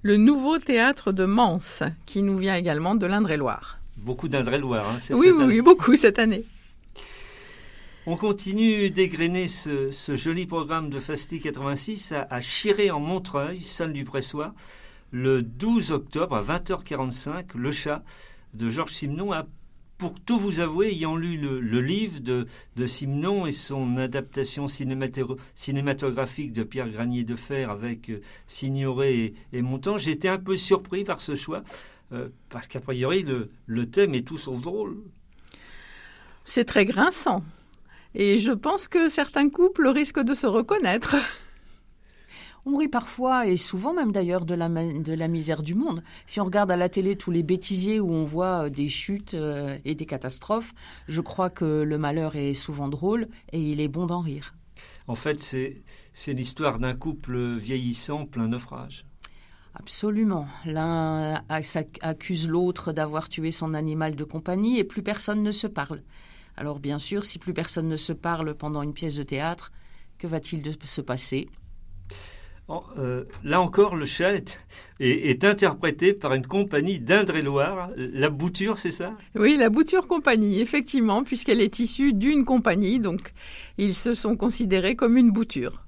Le 0.02 0.16
Nouveau 0.16 0.58
Théâtre 0.58 1.12
de 1.12 1.24
Mans, 1.24 1.60
qui 2.06 2.22
nous 2.22 2.36
vient 2.36 2.56
également 2.56 2.94
de 2.94 3.06
l'Indre-et-Loire. 3.06 3.78
Beaucoup 3.96 4.28
d'Indre-et-Loire, 4.28 4.90
hein, 4.90 4.98
oui, 5.10 5.30
oui, 5.30 5.44
oui, 5.44 5.60
beaucoup 5.60 5.96
cette 5.96 6.18
année. 6.18 6.44
On 8.06 8.16
continue 8.16 8.90
d'égrener 8.90 9.46
ce, 9.46 9.90
ce, 9.90 10.14
joli 10.14 10.44
programme 10.44 10.90
de 10.90 10.98
Fasti 10.98 11.40
86 11.40 12.12
à, 12.12 12.26
à 12.28 12.40
Chiré 12.40 12.90
en 12.90 13.00
Montreuil, 13.00 13.62
salle 13.62 13.94
du 13.94 14.04
Pressoir 14.04 14.52
le 15.14 15.42
12 15.42 15.92
octobre 15.92 16.34
à 16.34 16.42
20h45, 16.42 17.54
Le 17.54 17.70
chat 17.70 18.02
de 18.52 18.68
Georges 18.68 18.94
Simenon 18.94 19.32
a 19.32 19.46
pour 19.96 20.18
tout 20.18 20.40
vous 20.40 20.58
avouer, 20.58 20.88
ayant 20.88 21.14
lu 21.14 21.36
le, 21.36 21.80
livre 21.80 22.18
de, 22.18 22.48
de, 22.74 22.84
Simenon 22.84 23.46
et 23.46 23.52
son 23.52 23.96
adaptation 23.96 24.66
cinématographique 24.66 26.52
de 26.52 26.64
Pierre 26.64 26.90
Granier 26.90 27.22
de 27.22 27.36
Fer 27.36 27.70
avec 27.70 28.10
euh, 28.10 28.20
Signoret 28.48 29.14
et, 29.14 29.34
et 29.52 29.62
Montand, 29.62 29.98
j'étais 29.98 30.28
un 30.28 30.38
peu 30.38 30.56
surpris 30.56 31.04
par 31.04 31.20
ce 31.20 31.36
choix, 31.36 31.62
euh, 32.12 32.28
parce 32.50 32.66
qu'a 32.66 32.80
priori, 32.80 33.22
le, 33.22 33.50
le, 33.66 33.86
thème 33.86 34.16
est 34.16 34.26
tout 34.26 34.36
sauf 34.36 34.60
drôle. 34.60 34.96
C'est 36.44 36.64
très 36.64 36.86
grinçant. 36.86 37.44
Et 38.16 38.40
je 38.40 38.50
pense 38.50 38.88
que 38.88 39.08
certains 39.08 39.48
couples 39.48 39.86
risquent 39.86 40.24
de 40.24 40.34
se 40.34 40.48
reconnaître. 40.48 41.14
On 42.66 42.78
rit 42.78 42.88
parfois, 42.88 43.46
et 43.46 43.58
souvent 43.58 43.92
même 43.92 44.10
d'ailleurs, 44.10 44.46
de 44.46 44.54
la, 44.54 44.68
de 44.68 45.12
la 45.12 45.28
misère 45.28 45.62
du 45.62 45.74
monde. 45.74 46.02
Si 46.24 46.40
on 46.40 46.44
regarde 46.44 46.70
à 46.70 46.76
la 46.76 46.88
télé 46.88 47.14
tous 47.14 47.30
les 47.30 47.42
bêtisiers 47.42 48.00
où 48.00 48.10
on 48.10 48.24
voit 48.24 48.70
des 48.70 48.88
chutes 48.88 49.34
euh, 49.34 49.76
et 49.84 49.94
des 49.94 50.06
catastrophes, 50.06 50.72
je 51.06 51.20
crois 51.20 51.50
que 51.50 51.82
le 51.82 51.98
malheur 51.98 52.36
est 52.36 52.54
souvent 52.54 52.88
drôle 52.88 53.28
et 53.52 53.60
il 53.60 53.80
est 53.80 53.88
bon 53.88 54.06
d'en 54.06 54.20
rire. 54.20 54.54
En 55.06 55.14
fait, 55.14 55.40
c'est 55.40 56.32
l'histoire 56.32 56.78
d'un 56.78 56.94
couple 56.94 57.56
vieillissant 57.56 58.24
plein 58.24 58.48
naufrage. 58.48 59.04
Absolument. 59.74 60.46
L'un 60.64 61.42
accuse 61.48 62.48
l'autre 62.48 62.92
d'avoir 62.92 63.28
tué 63.28 63.50
son 63.50 63.74
animal 63.74 64.16
de 64.16 64.24
compagnie 64.24 64.78
et 64.78 64.84
plus 64.84 65.02
personne 65.02 65.42
ne 65.42 65.50
se 65.50 65.66
parle. 65.66 66.02
Alors 66.56 66.78
bien 66.78 66.98
sûr, 66.98 67.24
si 67.24 67.38
plus 67.38 67.52
personne 67.52 67.88
ne 67.88 67.96
se 67.96 68.12
parle 68.12 68.54
pendant 68.54 68.82
une 68.82 68.94
pièce 68.94 69.16
de 69.16 69.24
théâtre, 69.24 69.72
que 70.18 70.26
va-t-il 70.26 70.62
se 70.84 71.00
passer? 71.00 71.48
Euh, 72.70 73.24
là 73.42 73.60
encore, 73.60 73.94
le 73.94 74.06
chat 74.06 74.58
est, 75.00 75.44
interprété 75.44 76.14
par 76.14 76.32
une 76.32 76.46
compagnie 76.46 76.98
d'Indre-et-Loire. 76.98 77.90
La 77.96 78.30
Bouture, 78.30 78.78
c'est 78.78 78.90
ça? 78.90 79.14
Oui, 79.34 79.56
la 79.56 79.68
Bouture 79.68 80.06
Compagnie, 80.06 80.60
effectivement, 80.60 81.24
puisqu'elle 81.24 81.60
est 81.60 81.78
issue 81.78 82.12
d'une 82.14 82.44
compagnie, 82.44 83.00
donc 83.00 83.32
ils 83.76 83.94
se 83.94 84.14
sont 84.14 84.36
considérés 84.36 84.96
comme 84.96 85.16
une 85.16 85.30
bouture. 85.30 85.82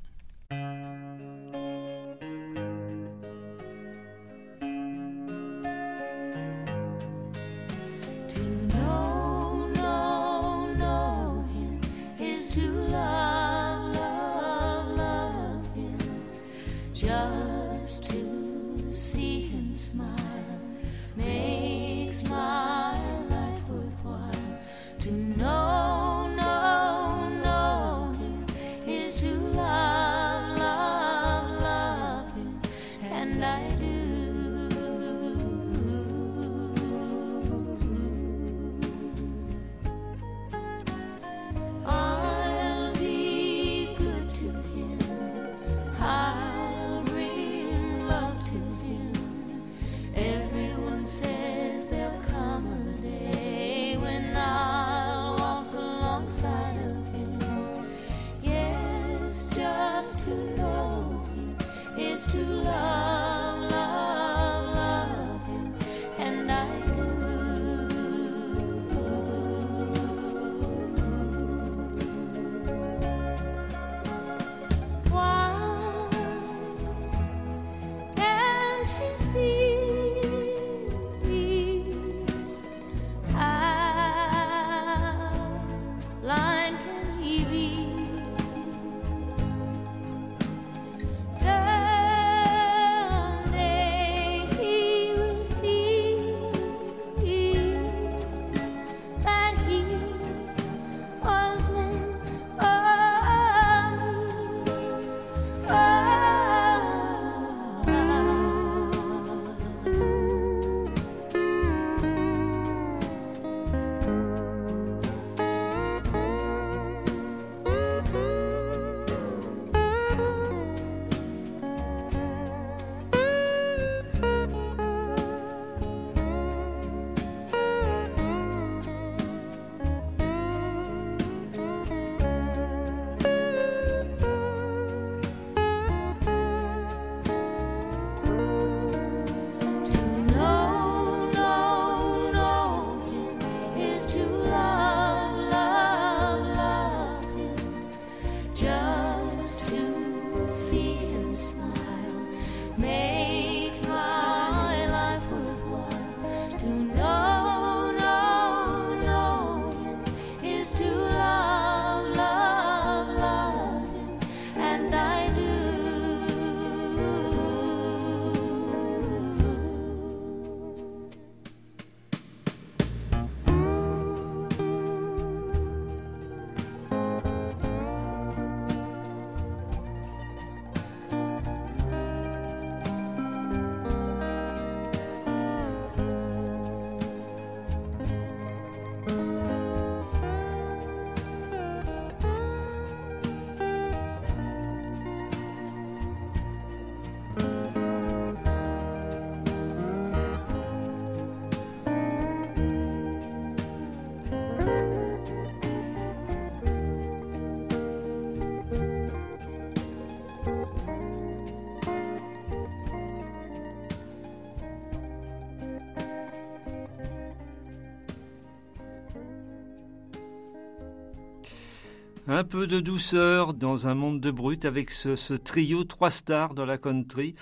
Un 222.29 222.43
peu 222.43 222.67
de 222.67 222.81
douceur 222.81 223.55
dans 223.55 223.87
un 223.87 223.95
monde 223.95 224.21
de 224.21 224.33
brut 224.33 224.65
avec 224.65 224.91
ce, 224.91 225.35
trio 225.35 225.85
trois 225.85 226.11
stars 226.11 226.55
de 226.55 226.63
la 226.63 226.77
country. 226.77 227.37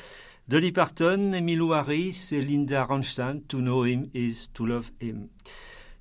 Dolly 0.49 0.73
Parton, 0.73 1.33
Emilio 1.33 1.73
Harris 1.73 2.29
et 2.33 2.42
Linda 2.42 2.85
Ronstadt. 2.85 3.49
To 3.49 3.61
know 3.61 3.87
him 3.87 4.09
is 4.12 4.51
to 4.53 4.66
love 4.66 4.90
him. 5.01 5.29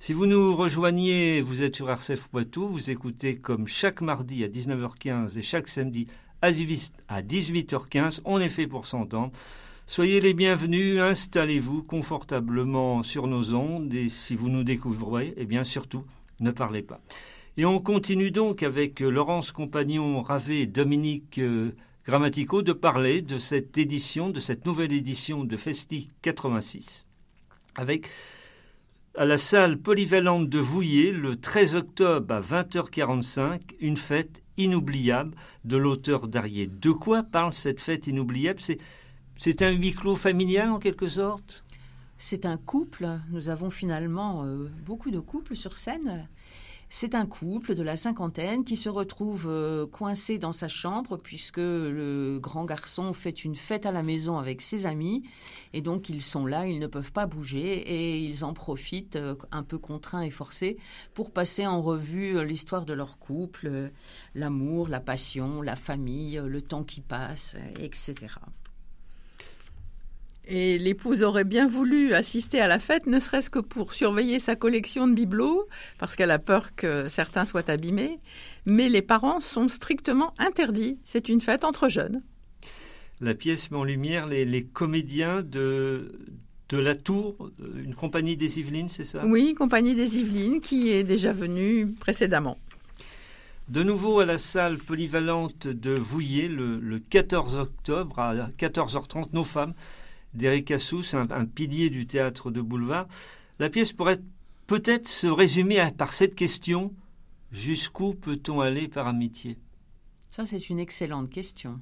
Si 0.00 0.12
vous 0.12 0.26
nous 0.26 0.54
rejoignez, 0.54 1.40
vous 1.40 1.62
êtes 1.62 1.76
sur 1.76 1.88
RCF 1.88 2.28
Poitou, 2.28 2.68
vous 2.68 2.90
écoutez 2.90 3.36
comme 3.36 3.66
chaque 3.66 4.02
mardi 4.02 4.44
à 4.44 4.48
19h15 4.48 5.38
et 5.38 5.42
chaque 5.42 5.68
samedi 5.68 6.06
à 6.42 6.52
18h15, 6.52 8.20
on 8.26 8.38
est 8.38 8.50
fait 8.50 8.66
pour 8.66 8.86
s'entendre. 8.86 9.32
Soyez 9.86 10.20
les 10.20 10.34
bienvenus, 10.34 11.00
installez-vous 11.00 11.84
confortablement 11.84 13.02
sur 13.02 13.28
nos 13.28 13.54
ondes 13.54 13.94
et 13.94 14.10
si 14.10 14.36
vous 14.36 14.50
nous 14.50 14.62
découvrez, 14.62 15.32
eh 15.38 15.46
bien 15.46 15.64
surtout, 15.64 16.04
ne 16.40 16.50
parlez 16.50 16.82
pas. 16.82 17.00
Et 17.56 17.64
on 17.64 17.78
continue 17.78 18.32
donc 18.32 18.64
avec 18.64 18.98
Laurence 18.98 19.52
Compagnon 19.52 20.22
Ravé 20.22 20.62
et 20.62 20.66
Dominique 20.66 21.38
euh, 21.38 21.70
Grammatico 22.04 22.62
de 22.62 22.72
parler 22.72 23.22
de 23.22 23.38
cette 23.38 23.78
édition, 23.78 24.30
de 24.30 24.40
cette 24.40 24.66
nouvelle 24.66 24.92
édition 24.92 25.44
de 25.44 25.56
Festi 25.56 26.10
86. 26.22 27.06
Avec 27.76 28.08
à 29.16 29.24
la 29.24 29.38
salle 29.38 29.78
polyvalente 29.78 30.48
de 30.48 30.58
Vouillé 30.58 31.12
le 31.12 31.36
13 31.36 31.76
octobre 31.76 32.34
à 32.34 32.40
20h45, 32.40 33.60
une 33.78 33.96
fête 33.96 34.42
inoubliable 34.56 35.36
de 35.64 35.76
l'auteur 35.76 36.26
d'Arié. 36.26 36.66
De 36.66 36.90
quoi 36.90 37.22
parle 37.22 37.52
cette 37.52 37.80
fête 37.80 38.08
inoubliable? 38.08 38.60
C'est 38.60 38.78
c'est 39.36 39.62
un 39.62 39.70
huis 39.70 39.94
clos 39.94 40.16
familial 40.16 40.70
en 40.70 40.78
quelque 40.78 41.08
sorte? 41.08 41.64
C'est 42.18 42.46
un 42.46 42.56
couple. 42.56 43.08
Nous 43.30 43.48
avons 43.48 43.70
finalement 43.70 44.44
euh, 44.44 44.68
beaucoup 44.84 45.10
de 45.10 45.18
couples 45.18 45.56
sur 45.56 45.76
scène. 45.76 46.28
C'est 46.88 47.14
un 47.14 47.26
couple 47.26 47.74
de 47.74 47.82
la 47.82 47.96
cinquantaine 47.96 48.64
qui 48.64 48.76
se 48.76 48.88
retrouve 48.88 49.46
euh, 49.48 49.86
coincé 49.86 50.38
dans 50.38 50.52
sa 50.52 50.68
chambre 50.68 51.16
puisque 51.16 51.58
le 51.58 52.38
grand 52.40 52.64
garçon 52.64 53.12
fait 53.12 53.44
une 53.44 53.56
fête 53.56 53.86
à 53.86 53.92
la 53.92 54.02
maison 54.02 54.38
avec 54.38 54.60
ses 54.60 54.86
amis 54.86 55.22
et 55.72 55.80
donc 55.80 56.08
ils 56.08 56.22
sont 56.22 56.46
là, 56.46 56.66
ils 56.66 56.78
ne 56.78 56.86
peuvent 56.86 57.12
pas 57.12 57.26
bouger 57.26 57.78
et 57.78 58.18
ils 58.18 58.44
en 58.44 58.52
profitent 58.52 59.16
euh, 59.16 59.34
un 59.50 59.62
peu 59.62 59.78
contraints 59.78 60.22
et 60.22 60.30
forcés 60.30 60.76
pour 61.14 61.32
passer 61.32 61.66
en 61.66 61.82
revue 61.82 62.38
euh, 62.38 62.44
l'histoire 62.44 62.84
de 62.84 62.92
leur 62.92 63.18
couple, 63.18 63.90
l'amour, 64.34 64.88
la 64.88 65.00
passion, 65.00 65.62
la 65.62 65.76
famille, 65.76 66.40
le 66.44 66.62
temps 66.62 66.84
qui 66.84 67.00
passe, 67.00 67.56
etc. 67.80 68.14
Et 70.46 70.78
l'épouse 70.78 71.22
aurait 71.22 71.44
bien 71.44 71.66
voulu 71.66 72.12
assister 72.12 72.60
à 72.60 72.68
la 72.68 72.78
fête, 72.78 73.06
ne 73.06 73.18
serait-ce 73.18 73.48
que 73.48 73.60
pour 73.60 73.94
surveiller 73.94 74.38
sa 74.38 74.56
collection 74.56 75.08
de 75.08 75.14
bibelots, 75.14 75.66
parce 75.98 76.16
qu'elle 76.16 76.30
a 76.30 76.38
peur 76.38 76.74
que 76.76 77.08
certains 77.08 77.46
soient 77.46 77.70
abîmés. 77.70 78.18
Mais 78.66 78.88
les 78.90 79.02
parents 79.02 79.40
sont 79.40 79.68
strictement 79.68 80.34
interdits. 80.38 80.98
C'est 81.04 81.28
une 81.30 81.40
fête 81.40 81.64
entre 81.64 81.88
jeunes. 81.88 82.22
La 83.20 83.34
pièce 83.34 83.70
met 83.70 83.78
en 83.78 83.84
lumière 83.84 84.26
les, 84.26 84.44
les 84.44 84.64
comédiens 84.64 85.42
de, 85.42 86.12
de 86.68 86.78
la 86.78 86.94
Tour, 86.94 87.50
une 87.82 87.94
compagnie 87.94 88.36
des 88.36 88.58
Yvelines, 88.58 88.88
c'est 88.88 89.04
ça? 89.04 89.24
Oui, 89.24 89.54
Compagnie 89.54 89.94
des 89.94 90.18
Yvelines, 90.18 90.60
qui 90.60 90.90
est 90.90 91.04
déjà 91.04 91.32
venue 91.32 91.86
précédemment. 91.88 92.58
De 93.68 93.82
nouveau 93.82 94.20
à 94.20 94.26
la 94.26 94.36
salle 94.36 94.76
polyvalente 94.76 95.68
de 95.68 95.92
Vouillé 95.92 96.48
le, 96.48 96.78
le 96.78 96.98
14 96.98 97.56
octobre 97.56 98.18
à 98.18 98.34
14h30, 98.58 99.28
Nos 99.32 99.44
femmes 99.44 99.72
d'Éric 100.34 100.70
Assous, 100.70 101.14
un, 101.14 101.44
pilier 101.46 101.90
du 101.90 102.06
théâtre 102.06 102.50
de 102.50 102.60
boulevard. 102.60 103.06
La 103.58 103.70
pièce 103.70 103.92
pourrait 103.92 104.20
peut-être 104.66 105.08
se 105.08 105.26
résumer 105.26 105.90
par 105.96 106.12
cette 106.12 106.34
question 106.34 106.92
jusqu'où 107.52 108.14
peut-on 108.14 108.60
aller 108.60 108.88
par 108.88 109.06
amitié? 109.06 109.58
Ça, 110.30 110.46
c'est 110.46 110.68
une 110.68 110.80
excellente 110.80 111.30
question. 111.30 111.78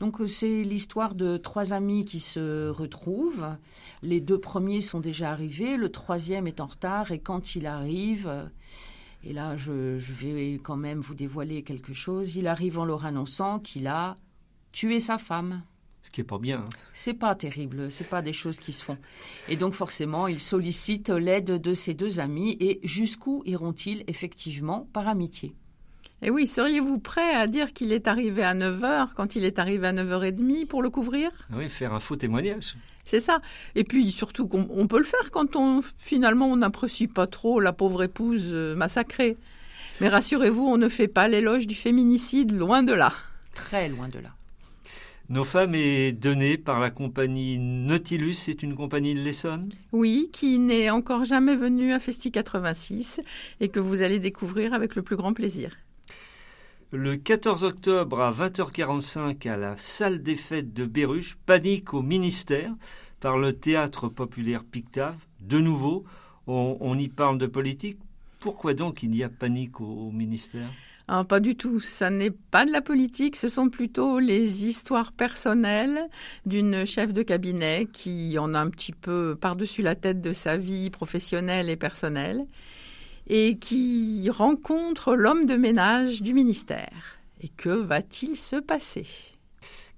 Donc 0.00 0.20
c'est 0.26 0.62
l'histoire 0.62 1.14
de 1.14 1.36
trois 1.36 1.72
amis 1.72 2.04
qui 2.04 2.20
se 2.20 2.68
retrouvent. 2.68 3.56
Les 4.02 4.20
deux 4.20 4.38
premiers 4.38 4.80
sont 4.80 5.00
déjà 5.00 5.32
arrivés, 5.32 5.76
le 5.76 5.90
troisième 5.90 6.46
est 6.46 6.60
en 6.60 6.66
retard 6.66 7.10
et 7.10 7.18
quand 7.18 7.56
il 7.56 7.66
arrive, 7.66 8.50
Et 9.24 9.32
là, 9.32 9.56
je 9.56 9.72
vais 9.98 10.60
quand 10.62 10.76
même 10.76 11.00
vous 11.00 11.16
dévoiler 11.16 11.64
quelque 11.64 11.92
chose. 11.92 12.36
Il 12.36 12.46
arrive 12.46 12.78
en 12.78 12.84
leur 12.84 13.04
annonçant 13.04 13.58
qu'il 13.58 13.88
a 13.88 14.14
tué 14.70 15.00
sa 15.00 15.18
femme. 15.18 15.62
Ce 16.02 16.10
qui 16.10 16.20
est 16.22 16.24
pas 16.24 16.38
bien. 16.38 16.58
hein. 16.60 16.64
C'est 16.94 17.14
pas 17.14 17.34
terrible, 17.34 17.90
c'est 17.90 18.08
pas 18.08 18.22
des 18.22 18.32
choses 18.32 18.58
qui 18.58 18.72
se 18.72 18.82
font. 18.82 18.96
Et 19.48 19.56
donc 19.56 19.74
forcément, 19.74 20.26
il 20.26 20.40
sollicite 20.40 21.10
l'aide 21.10 21.60
de 21.60 21.74
ses 21.74 21.94
deux 21.94 22.18
amis 22.20 22.56
et 22.60 22.80
jusqu'où 22.82 23.42
iront-ils 23.46 24.04
effectivement 24.06 24.88
par 24.92 25.06
amitié? 25.08 25.54
Et 26.22 26.30
oui, 26.30 26.46
seriez-vous 26.48 26.98
prêt 26.98 27.34
à 27.34 27.46
dire 27.46 27.72
qu'il 27.72 27.92
est 27.92 28.08
arrivé 28.08 28.42
à 28.42 28.54
9h 28.54 29.10
quand 29.14 29.36
il 29.36 29.44
est 29.44 29.58
arrivé 29.60 29.86
à 29.86 29.92
9h30 29.92 30.66
pour 30.66 30.82
le 30.82 30.90
couvrir? 30.90 31.30
Ah 31.52 31.56
Oui, 31.58 31.68
faire 31.68 31.92
un 31.94 32.00
faux 32.00 32.16
témoignage. 32.16 32.74
C'est 33.04 33.20
ça. 33.20 33.40
Et 33.74 33.84
puis 33.84 34.10
surtout 34.10 34.48
qu'on 34.48 34.66
on 34.70 34.86
peut 34.86 34.98
le 34.98 35.04
faire 35.04 35.30
quand 35.30 35.56
on 35.56 35.80
finalement 35.98 36.46
on 36.48 36.56
n'apprécie 36.56 37.06
pas 37.06 37.26
trop 37.26 37.60
la 37.60 37.72
pauvre 37.72 38.02
épouse 38.02 38.46
euh, 38.48 38.74
massacrée. 38.74 39.36
Mais 40.00 40.08
rassurez-vous, 40.08 40.66
on 40.66 40.76
ne 40.76 40.88
fait 40.88 41.08
pas 41.08 41.28
l'éloge 41.28 41.66
du 41.66 41.74
féminicide, 41.74 42.50
loin 42.56 42.82
de 42.82 42.92
là. 42.92 43.12
Très 43.54 43.88
loin 43.88 44.08
de 44.08 44.18
là. 44.18 44.30
Nos 45.30 45.44
femmes 45.44 45.74
est 45.74 46.12
donnée 46.12 46.56
par 46.56 46.80
la 46.80 46.90
compagnie 46.90 47.58
Nautilus, 47.58 48.32
c'est 48.32 48.62
une 48.62 48.74
compagnie 48.74 49.14
de 49.14 49.20
l'Essonne? 49.20 49.68
Oui, 49.92 50.30
qui 50.32 50.58
n'est 50.58 50.88
encore 50.88 51.26
jamais 51.26 51.54
venu 51.54 51.92
à 51.92 51.98
Festi 51.98 52.32
86 52.32 53.20
et 53.60 53.68
que 53.68 53.78
vous 53.78 54.00
allez 54.00 54.20
découvrir 54.20 54.72
avec 54.72 54.94
le 54.94 55.02
plus 55.02 55.16
grand 55.16 55.34
plaisir. 55.34 55.76
Le 56.92 57.16
14 57.16 57.62
octobre 57.64 58.22
à 58.22 58.32
20h45 58.32 59.46
à 59.50 59.58
la 59.58 59.76
salle 59.76 60.22
des 60.22 60.36
fêtes 60.36 60.72
de 60.72 60.86
Béruche, 60.86 61.36
panique 61.44 61.92
au 61.92 62.00
ministère 62.00 62.72
par 63.20 63.36
le 63.36 63.52
théâtre 63.52 64.08
populaire 64.08 64.64
Pictave. 64.64 65.18
De 65.40 65.58
nouveau, 65.58 66.04
on, 66.46 66.78
on 66.80 66.98
y 66.98 67.08
parle 67.08 67.36
de 67.36 67.46
politique. 67.46 67.98
Pourquoi 68.40 68.72
donc 68.72 69.02
il 69.02 69.14
y 69.14 69.22
a 69.22 69.28
panique 69.28 69.82
au, 69.82 70.08
au 70.08 70.10
ministère? 70.10 70.70
Ah, 71.10 71.24
pas 71.24 71.40
du 71.40 71.56
tout, 71.56 71.80
ça 71.80 72.10
n'est 72.10 72.30
pas 72.30 72.66
de 72.66 72.70
la 72.70 72.82
politique, 72.82 73.36
ce 73.36 73.48
sont 73.48 73.70
plutôt 73.70 74.18
les 74.18 74.66
histoires 74.66 75.10
personnelles 75.12 76.06
d'une 76.44 76.84
chef 76.84 77.14
de 77.14 77.22
cabinet 77.22 77.88
qui 77.90 78.36
en 78.38 78.52
a 78.52 78.60
un 78.60 78.68
petit 78.68 78.92
peu 78.92 79.34
par-dessus 79.34 79.80
la 79.80 79.94
tête 79.94 80.20
de 80.20 80.34
sa 80.34 80.58
vie 80.58 80.90
professionnelle 80.90 81.70
et 81.70 81.76
personnelle 81.76 82.44
et 83.26 83.56
qui 83.56 84.28
rencontre 84.28 85.14
l'homme 85.14 85.46
de 85.46 85.56
ménage 85.56 86.20
du 86.20 86.34
ministère. 86.34 87.18
Et 87.40 87.48
que 87.48 87.70
va-t-il 87.70 88.36
se 88.36 88.56
passer? 88.56 89.06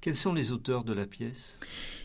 Quels 0.00 0.14
sont 0.14 0.32
les 0.32 0.52
auteurs 0.52 0.84
de 0.84 0.92
la 0.92 1.06
pièce? 1.06 1.58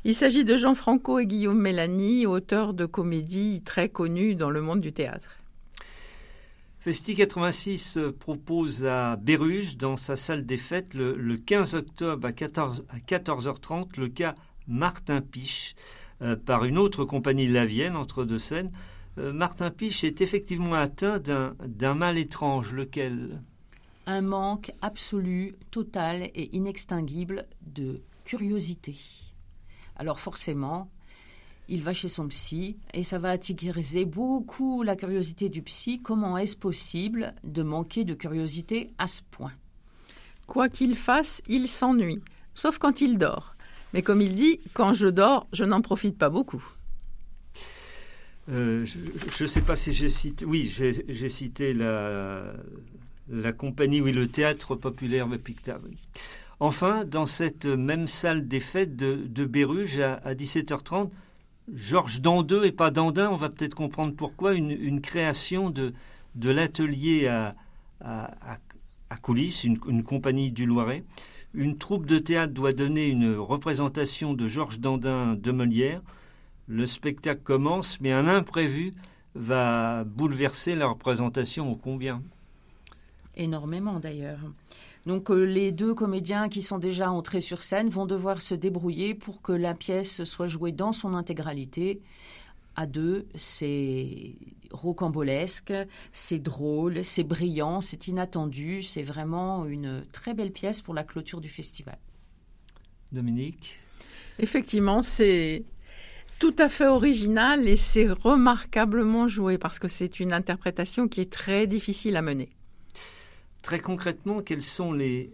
Il 0.04 0.16
s'agit 0.16 0.46
de 0.46 0.58
Jean 0.58 0.74
Franco 0.74 1.20
et 1.20 1.28
Guillaume 1.28 1.62
Mélanie, 1.62 2.26
auteurs 2.26 2.74
de 2.74 2.88
comédies 2.88 3.62
très 3.64 3.88
connus 3.88 4.34
dans 4.34 4.50
le 4.50 4.62
monde 4.62 4.82
du 4.82 4.94
théâtre. 4.94 5.38
Festi 6.86 7.16
86 7.16 7.98
euh, 7.98 8.12
propose 8.12 8.86
à 8.86 9.16
Béruge, 9.16 9.76
dans 9.76 9.98
sa 9.98 10.16
salle 10.16 10.46
des 10.46 10.56
fêtes, 10.56 10.94
le, 10.94 11.16
le 11.16 11.36
15 11.36 11.74
octobre 11.74 12.28
à, 12.28 12.32
14, 12.32 12.86
à 12.90 13.00
14h30, 13.00 14.00
le 14.00 14.08
cas 14.08 14.36
Martin 14.68 15.22
Piche, 15.22 15.74
euh, 16.22 16.36
par 16.36 16.64
une 16.64 16.78
autre 16.78 17.04
compagnie 17.04 17.48
lavienne, 17.48 17.96
entre 17.96 18.24
deux 18.24 18.38
scènes. 18.38 18.72
Euh, 19.18 19.34
Martin 19.34 19.72
Piche 19.72 20.04
est 20.04 20.22
effectivement 20.22 20.76
atteint 20.76 21.18
d'un 21.18 21.96
mal 21.96 22.20
étrange, 22.20 22.72
lequel? 22.72 23.42
Un 24.06 24.22
manque 24.22 24.72
absolu, 24.84 25.56
total 25.72 26.30
et 26.36 26.56
inextinguible 26.56 27.48
de 27.66 28.04
curiosité. 28.26 28.96
Alors 29.96 30.20
forcément, 30.20 30.92
il 31.68 31.82
va 31.82 31.94
chez 31.94 32.10
son 32.10 32.28
psy 32.28 32.78
et 32.94 33.04
ça 33.04 33.20
va 33.20 33.30
attirer 33.30 34.06
beaucoup 34.06 34.84
la 34.84 34.96
curiosité 34.96 35.50
du 35.50 35.62
psy. 35.62 36.00
Comment 36.02 36.38
est-ce 36.38 36.56
possible 36.58 37.34
de 37.44 37.64
manquer 37.64 38.04
de 38.04 38.14
curiosité 38.14 38.92
à 38.98 39.08
ce 39.08 39.22
point? 39.32 39.54
Quoi 40.48 40.70
qu'il 40.70 40.96
fasse, 40.96 41.42
il 41.48 41.68
s'ennuie, 41.68 42.22
sauf 42.54 42.78
quand 42.78 43.02
il 43.02 43.18
dort. 43.18 43.56
Mais 43.94 44.02
comme 44.02 44.22
il 44.22 44.36
dit, 44.36 44.60
quand 44.74 44.94
je 44.94 45.08
dors, 45.08 45.48
je 45.54 45.64
n'en 45.64 45.82
profite 45.82 46.18
pas 46.18 46.30
beaucoup. 46.30 46.64
Euh, 48.50 48.86
je 48.86 49.44
ne 49.44 49.48
sais 49.48 49.62
pas 49.62 49.76
si 49.76 49.92
j'ai 49.94 50.10
cité. 50.10 50.46
Oui, 50.46 50.66
j'ai 50.66 51.30
cité 51.30 51.74
la, 51.74 52.54
la 53.30 53.54
compagnie, 53.54 54.02
oui, 54.02 54.12
le 54.12 54.28
théâtre 54.28 54.76
populaire 54.76 55.28
de 55.28 55.38
Pictave. 55.38 55.82
oui. 55.90 55.98
Enfin, 56.60 57.04
dans 57.04 57.26
cette 57.26 57.66
même 57.66 58.08
salle 58.08 58.48
des 58.48 58.62
fêtes 58.62 58.96
de, 58.96 59.16
de 59.28 59.46
Béruge, 59.46 60.00
à, 60.00 60.16
à 60.24 60.34
17h30, 60.36 61.10
Georges 61.74 62.22
Dandeux 62.22 62.66
et 62.66 62.72
pas 62.72 62.92
Dandin, 62.92 63.30
on 63.30 63.36
va 63.36 63.50
peut-être 63.50 63.76
comprendre 63.76 64.16
pourquoi, 64.16 64.54
une, 64.54 65.02
création 65.02 65.70
de, 65.70 65.94
de 66.36 66.50
l'atelier 66.50 67.28
à, 67.28 67.56
à, 68.02 69.18
coulisses, 69.22 69.64
une, 69.64 69.80
une 69.88 70.04
compagnie 70.04 70.52
du 70.52 70.66
Loiret. 70.66 71.04
Une 71.54 71.78
troupe 71.78 72.06
de 72.06 72.20
théâtre 72.20 72.54
doit 72.54 72.74
donner 72.74 73.08
une 73.08 73.36
représentation 73.36 74.34
de 74.34 74.48
Georges 74.48 74.80
Dandin 74.80 75.36
de 75.36 75.52
Molière. 75.52 76.02
Le 76.68 76.86
spectacle 76.86 77.42
commence, 77.44 78.00
mais 78.02 78.12
un 78.12 78.28
imprévu 78.28 78.94
va 79.36 80.04
bouleverser 80.04 80.76
la 80.76 80.88
représentation 80.88 81.72
ô 81.72 81.76
combien. 81.76 82.22
Énormément 83.36 84.00
d'ailleurs. 84.00 84.40
Donc 85.06 85.30
euh, 85.30 85.44
les 85.44 85.72
deux 85.72 85.94
comédiens 85.94 86.50
qui 86.50 86.62
sont 86.62 86.80
déjà 86.80 87.12
entrés 87.12 87.42
sur 87.42 87.62
scène 87.62 87.90
vont 87.90 88.06
devoir 88.06 88.42
se 88.42 88.56
débrouiller 88.56 89.14
pour 89.14 89.42
que 89.42 89.52
la 89.52 89.76
pièce 89.76 90.24
soit 90.24 90.48
jouée 90.48 90.72
dans 90.72 90.94
son 90.94 91.14
intégralité. 91.14 92.02
À 92.76 92.88
deux, 92.88 93.28
c'est 93.36 94.36
rocambolesque, 94.72 95.74
c'est 96.12 96.40
drôle, 96.40 97.06
c'est 97.06 97.24
brillant, 97.24 97.80
c'est 97.82 98.08
inattendu, 98.08 98.82
c'est 98.82 99.04
vraiment 99.04 99.66
une 99.66 100.04
très 100.12 100.34
belle 100.34 100.52
pièce 100.52 100.82
pour 100.82 100.94
la 100.94 101.04
clôture 101.04 101.40
du 101.40 101.50
festival. 101.50 101.98
Dominique? 103.12 103.80
Effectivement, 104.40 105.04
c'est 105.04 105.64
tout 106.40 106.56
à 106.58 106.68
fait 106.68 106.88
original 106.88 107.66
et 107.68 107.78
c'est 107.78 108.10
remarquablement 108.10 109.30
joué 109.30 109.58
parce 109.58 109.80
que 109.80 109.88
c'est 109.88 110.20
une 110.20 110.34
interprétation 110.34 111.08
qui 111.08 111.22
est 111.22 111.32
très 111.32 111.68
difficile 111.68 112.18
à 112.18 112.22
mener. 112.22 112.50
Très 113.66 113.80
concrètement, 113.80 114.44
quels 114.44 114.62
sont 114.62 114.94
les, 114.94 115.32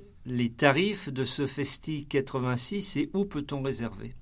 tarifs 0.56 1.10
de 1.10 1.26
ce 1.26 1.46
Festi 1.46 2.06
86 2.06 2.96
et 2.96 3.10
où 3.14 3.26
peut-on 3.26 3.62
réserver? 3.62 4.16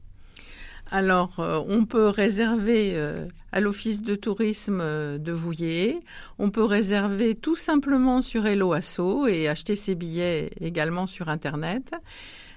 Alors, 0.89 1.39
euh, 1.39 1.61
on 1.67 1.85
peut 1.85 2.07
réserver 2.07 2.93
euh, 2.95 3.27
à 3.51 3.59
l'office 3.59 4.01
de 4.01 4.15
tourisme 4.15 4.81
euh, 4.81 5.19
de 5.19 5.31
Vouillé. 5.31 5.99
On 6.39 6.49
peut 6.49 6.63
réserver 6.63 7.35
tout 7.35 7.55
simplement 7.55 8.23
sur 8.23 8.47
Hello 8.47 8.73
Asso 8.73 9.27
et 9.27 9.47
acheter 9.47 9.75
ses 9.75 9.93
billets 9.93 10.49
également 10.59 11.05
sur 11.05 11.29
Internet. 11.29 11.91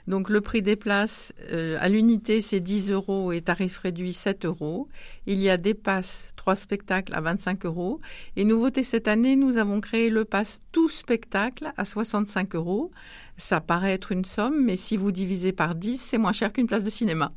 Donc, 0.09 0.29
le 0.29 0.41
prix 0.41 0.63
des 0.63 0.77
places 0.77 1.33
euh, 1.51 1.77
à 1.81 1.89
l'unité, 1.89 2.41
c'est 2.43 2.61
10 2.61 2.91
euros 2.91 3.33
et 3.33 3.41
tarif 3.41 3.79
réduit 3.79 4.13
7 4.13 4.45
euros. 4.45 4.89
Il 5.27 5.39
y 5.39 5.49
a 5.49 5.57
des 5.57 5.75
passes, 5.75 6.33
trois 6.37 6.57
spectacles 6.57 7.15
à 7.15 7.21
25 7.21 7.65
euros. 7.67 8.01
Et 8.37 8.45
nouveauté 8.45 8.83
cette 8.83 9.09
année, 9.09 9.37
nous 9.37 9.59
avons 9.59 9.81
créé 9.81 10.11
le 10.11 10.25
pass 10.25 10.61
tout 10.73 10.89
spectacle 10.89 11.73
à 11.77 11.85
65 11.85 12.55
euros. 12.55 12.91
Ça 13.37 13.61
paraît 13.61 13.93
être 13.93 14.13
une 14.13 14.25
somme, 14.25 14.65
mais 14.65 14.77
si 14.77 14.97
vous 14.97 15.13
divisez 15.13 15.53
par 15.53 15.75
10, 15.75 16.01
c'est 16.01 16.19
moins 16.19 16.33
cher 16.33 16.53
qu'une 16.53 16.67
place 16.67 16.85
de 16.85 16.91
cinéma. 16.91 17.33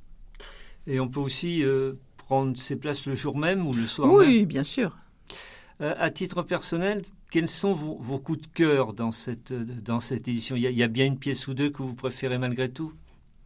Et 0.88 0.99
on 0.99 1.08
peut 1.08 1.19
aussi 1.19 1.63
euh, 1.63 1.93
prendre 2.17 2.60
ses 2.60 2.75
places 2.75 3.06
le 3.06 3.15
jour 3.15 3.38
même 3.38 3.67
ou 3.67 3.73
le 3.73 3.85
soir 3.85 4.08
même? 4.08 4.17
Oui, 4.17 4.46
bien 4.46 4.63
sûr. 4.63 4.98
Euh, 5.81 5.94
à 5.98 6.10
titre 6.10 6.42
personnel, 6.42 7.04
quels 7.30 7.50
sont 7.50 7.73
vos, 7.73 7.98
vos 8.00 8.19
coups 8.19 8.42
de 8.42 8.48
cœur 8.48 8.94
dans 8.94 9.12
cette, 9.12 9.54
dans 9.54 10.00
cette 10.00 10.28
édition? 10.28 10.56
Il 10.56 10.62
y, 10.62 10.67
a, 10.67 10.69
il 10.71 10.78
y 10.78 10.84
a 10.84 10.88
bien 10.88 11.06
une 11.06 11.17
pièce 11.17 11.48
ou 11.48 11.54
deux 11.54 11.69
que 11.69 11.84
vous 11.84 11.96
préférez 11.96 12.38
malgré 12.38 12.69
tout 12.69 12.94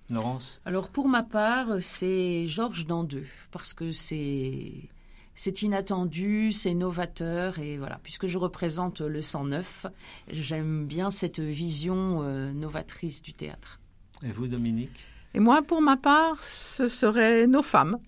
Laurence? 0.10 0.62
Alors 0.66 0.90
pour 0.90 1.08
ma 1.08 1.24
part, 1.24 1.82
c'est 1.82 2.48
Georges 2.48 2.86
Dandeux 2.86 3.28
parce 3.52 3.74
que 3.74 3.92
c'est 3.92 4.90
c'est 5.36 5.62
inattendu, 5.62 6.52
c'est 6.52 6.74
novateur 6.74 7.60
et 7.60 7.78
voilà. 7.78 8.00
Puisque 8.04 8.28
je 8.28 8.38
représente 8.38 9.00
le 9.00 9.22
109, 9.22 9.86
j'aime 10.32 10.86
bien 10.86 11.12
cette 11.12 11.40
vision 11.40 12.24
euh, 12.24 12.52
novatrice 12.52 13.22
du 13.22 13.34
théâtre. 13.34 13.80
Et 14.22 14.34
vous, 14.34 14.48
Dominique? 14.48 15.08
Et 15.34 15.40
moi, 15.40 15.62
pour 15.62 15.82
ma 15.82 15.96
part, 15.96 16.44
ce 16.44 16.90
seraient 16.90 17.48
nos 17.48 17.64
femmes. 17.64 18.00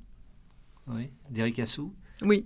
Oui 0.88 1.10
D'Eric 1.30 1.60
Assou? 1.60 1.94
Oui. 2.22 2.46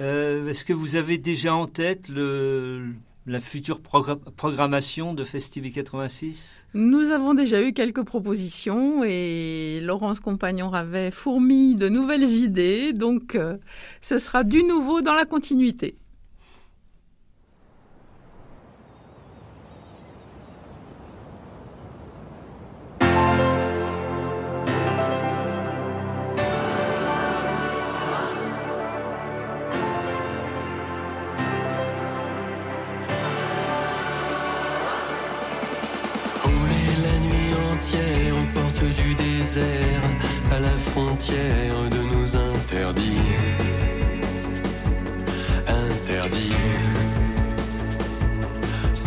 Euh, 0.00 0.48
Est-ce 0.48 0.64
que 0.64 0.72
vous 0.72 0.96
avez 0.96 1.18
déjà 1.18 1.54
en 1.54 1.66
tête 1.66 2.08
la 3.26 3.40
future 3.40 3.80
progra- 3.80 4.18
programmation 4.36 5.12
de 5.14 5.24
Festival 5.24 5.70
86 5.72 6.64
Nous 6.74 7.10
avons 7.10 7.34
déjà 7.34 7.62
eu 7.62 7.72
quelques 7.72 8.02
propositions 8.04 9.04
et 9.04 9.80
Laurence 9.82 10.20
Compagnon 10.20 10.72
avait 10.72 11.10
fourmi 11.10 11.76
de 11.76 11.88
nouvelles 11.88 12.24
idées, 12.24 12.92
donc 12.94 13.34
euh, 13.34 13.56
ce 14.00 14.16
sera 14.18 14.42
du 14.42 14.64
nouveau 14.64 15.02
dans 15.02 15.14
la 15.14 15.26
continuité. 15.26 15.96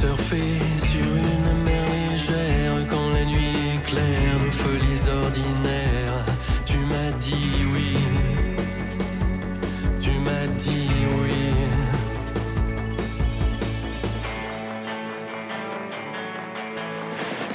Surfer 0.03 0.59
sur 0.79 0.99
une 0.99 1.63
mer 1.63 1.85
légère 2.11 2.73
quand 2.89 3.09
la 3.13 3.23
nuit 3.23 3.55
est 3.73 3.83
claire, 3.85 4.37
nos 4.43 4.51
folies 4.51 5.01
ordinaires. 5.07 6.25
Tu 6.65 6.77
m'as 6.77 7.11
dit 7.21 7.63
oui. 7.73 7.97
Tu 10.01 10.11
m'as 10.25 10.47
dit 10.57 10.89
oui. 11.21 11.43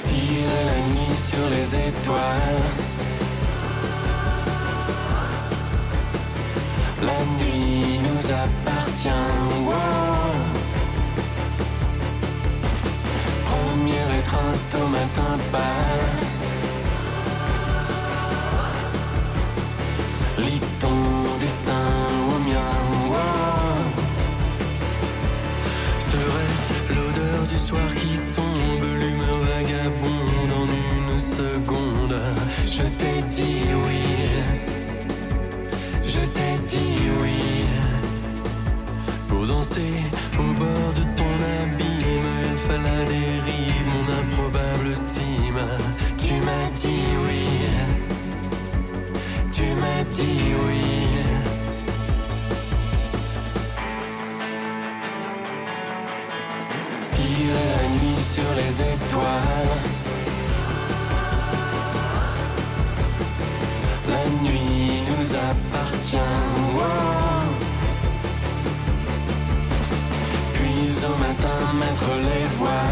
Tire 0.05 0.55
la 0.69 0.79
nuit 0.89 1.17
sur 1.29 1.45
les 1.51 1.87
étoiles. 1.87 2.65
La 7.03 7.19
nuit 7.37 7.99
nous 8.07 8.25
appartient. 8.31 9.38
Matin 15.09 15.37
pâle. 15.51 16.17
Lis 20.37 20.61
ton 20.79 21.37
destin 21.39 21.87
au 22.27 22.39
mien. 22.49 22.73
Serait-ce 26.11 26.93
l'odeur 26.93 27.41
du 27.51 27.59
soir 27.59 27.89
qui 27.95 28.19
tombe, 28.35 28.87
l'humeur 28.99 29.37
vagabonde 29.51 30.51
en 30.61 30.67
une 31.11 31.19
seconde? 31.19 32.21
Je 32.65 32.83
t'ai 32.99 33.21
dit 33.29 33.65
oui, 33.85 34.03
je 36.03 36.19
t'ai 36.35 36.57
dit 36.65 37.09
oui. 37.21 37.39
Pour 39.27 39.45
danser 39.45 40.08
La 64.07 64.23
nuit 64.43 65.03
nous 65.07 65.35
appartient. 65.35 66.17
Puis 70.53 71.05
au 71.05 71.17
matin 71.17 71.73
mettre 71.79 72.09
les 72.21 72.47
voiles. 72.57 72.88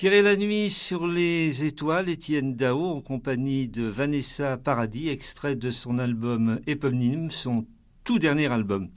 Tirer 0.00 0.22
la 0.22 0.34
nuit 0.34 0.70
sur 0.70 1.06
les 1.06 1.66
étoiles, 1.66 2.08
Étienne 2.08 2.56
Dao 2.56 2.86
en 2.86 3.02
compagnie 3.02 3.68
de 3.68 3.82
Vanessa 3.82 4.56
Paradis, 4.56 5.10
extrait 5.10 5.56
de 5.56 5.70
son 5.70 5.98
album 5.98 6.58
éponyme, 6.66 7.30
son 7.30 7.66
tout 8.02 8.18
dernier 8.18 8.46
album. 8.46 8.88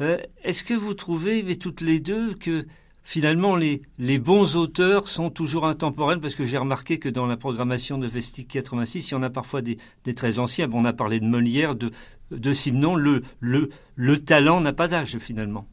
Euh, 0.00 0.18
Est-ce 0.42 0.64
que 0.64 0.74
vous 0.74 0.94
trouvez, 0.94 1.56
toutes 1.56 1.80
les 1.80 2.00
deux, 2.00 2.34
que 2.34 2.66
finalement 3.04 3.54
les, 3.54 3.80
bons 4.18 4.56
auteurs 4.56 5.06
sont 5.06 5.30
toujours 5.30 5.66
intemporels? 5.66 6.20
Parce 6.20 6.34
que 6.34 6.44
j'ai 6.44 6.58
remarqué 6.58 6.98
que 6.98 7.08
dans 7.08 7.26
la 7.26 7.36
programmation 7.36 7.96
de 7.96 8.08
Vestic 8.08 8.48
86, 8.48 9.12
il 9.12 9.12
y 9.12 9.14
en 9.14 9.22
a 9.22 9.30
parfois 9.30 9.62
des, 9.62 9.78
des 10.02 10.14
très 10.14 10.40
anciens. 10.40 10.68
On 10.72 10.84
a 10.84 10.92
parlé 10.92 11.20
de 11.20 11.26
Molière, 11.26 11.76
de, 11.76 11.92
de 12.32 12.52
le 13.94 14.18
talent 14.18 14.60
n'a 14.60 14.72
pas 14.72 14.88
d'âge 14.88 15.16
finalement. 15.18 15.68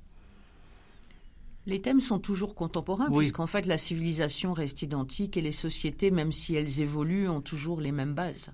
Les 1.68 1.80
thèmes 1.82 2.00
sont 2.02 2.20
toujours 2.20 2.56
contemporains, 2.56 3.08
Oui. 3.12 3.20
puisqu'en 3.20 3.46
fait 3.48 3.66
la 3.68 3.78
civilisation 3.78 4.54
reste 4.54 4.82
identique 4.82 5.38
et 5.38 5.42
les 5.42 5.52
sociétés, 5.52 6.10
même 6.12 6.32
si 6.32 6.56
elles 6.56 6.82
évoluent, 6.82 7.30
ont 7.30 7.42
toujours 7.42 7.82
les 7.82 7.92
mêmes 7.92 8.14
bases. 8.14 8.52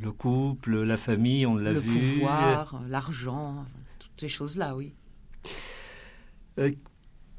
Le 0.00 0.12
couple, 0.12 0.82
la 0.82 0.96
famille, 0.96 1.46
on 1.46 1.56
l'a 1.56 1.72
Le 1.72 1.78
vu. 1.80 2.14
pouvoir, 2.14 2.80
l'argent, 2.88 3.64
toutes 3.98 4.20
ces 4.20 4.28
choses-là, 4.28 4.76
oui. 4.76 4.92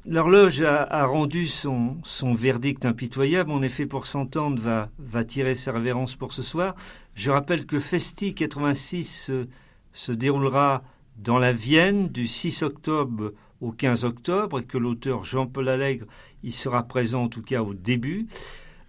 L'horloge 0.08 0.62
a, 0.62 0.82
a 0.84 1.04
rendu 1.04 1.46
son, 1.48 1.96
son 2.04 2.32
verdict 2.34 2.84
impitoyable. 2.84 3.50
En 3.50 3.62
effet, 3.62 3.86
pour 3.86 4.06
s'entendre, 4.06 4.62
va, 4.62 4.88
va 4.98 5.24
tirer 5.24 5.54
sa 5.56 5.72
révérence 5.72 6.14
pour 6.14 6.32
ce 6.32 6.42
soir. 6.42 6.74
Je 7.14 7.30
rappelle 7.30 7.66
que 7.66 7.80
Festi 7.80 8.32
86 8.34 9.30
euh, 9.30 9.48
se 9.92 10.12
déroulera 10.12 10.84
dans 11.16 11.38
la 11.38 11.50
Vienne 11.50 12.08
du 12.08 12.26
6 12.26 12.62
octobre 12.62 13.32
au 13.60 13.72
15 13.72 14.04
octobre 14.04 14.60
et 14.60 14.64
que 14.64 14.78
l'auteur 14.78 15.24
Jean-Paul 15.24 15.68
Allègre 15.68 16.06
y 16.42 16.50
sera 16.50 16.82
présent 16.82 17.24
en 17.24 17.28
tout 17.28 17.42
cas 17.42 17.62
au 17.62 17.74
début. 17.74 18.26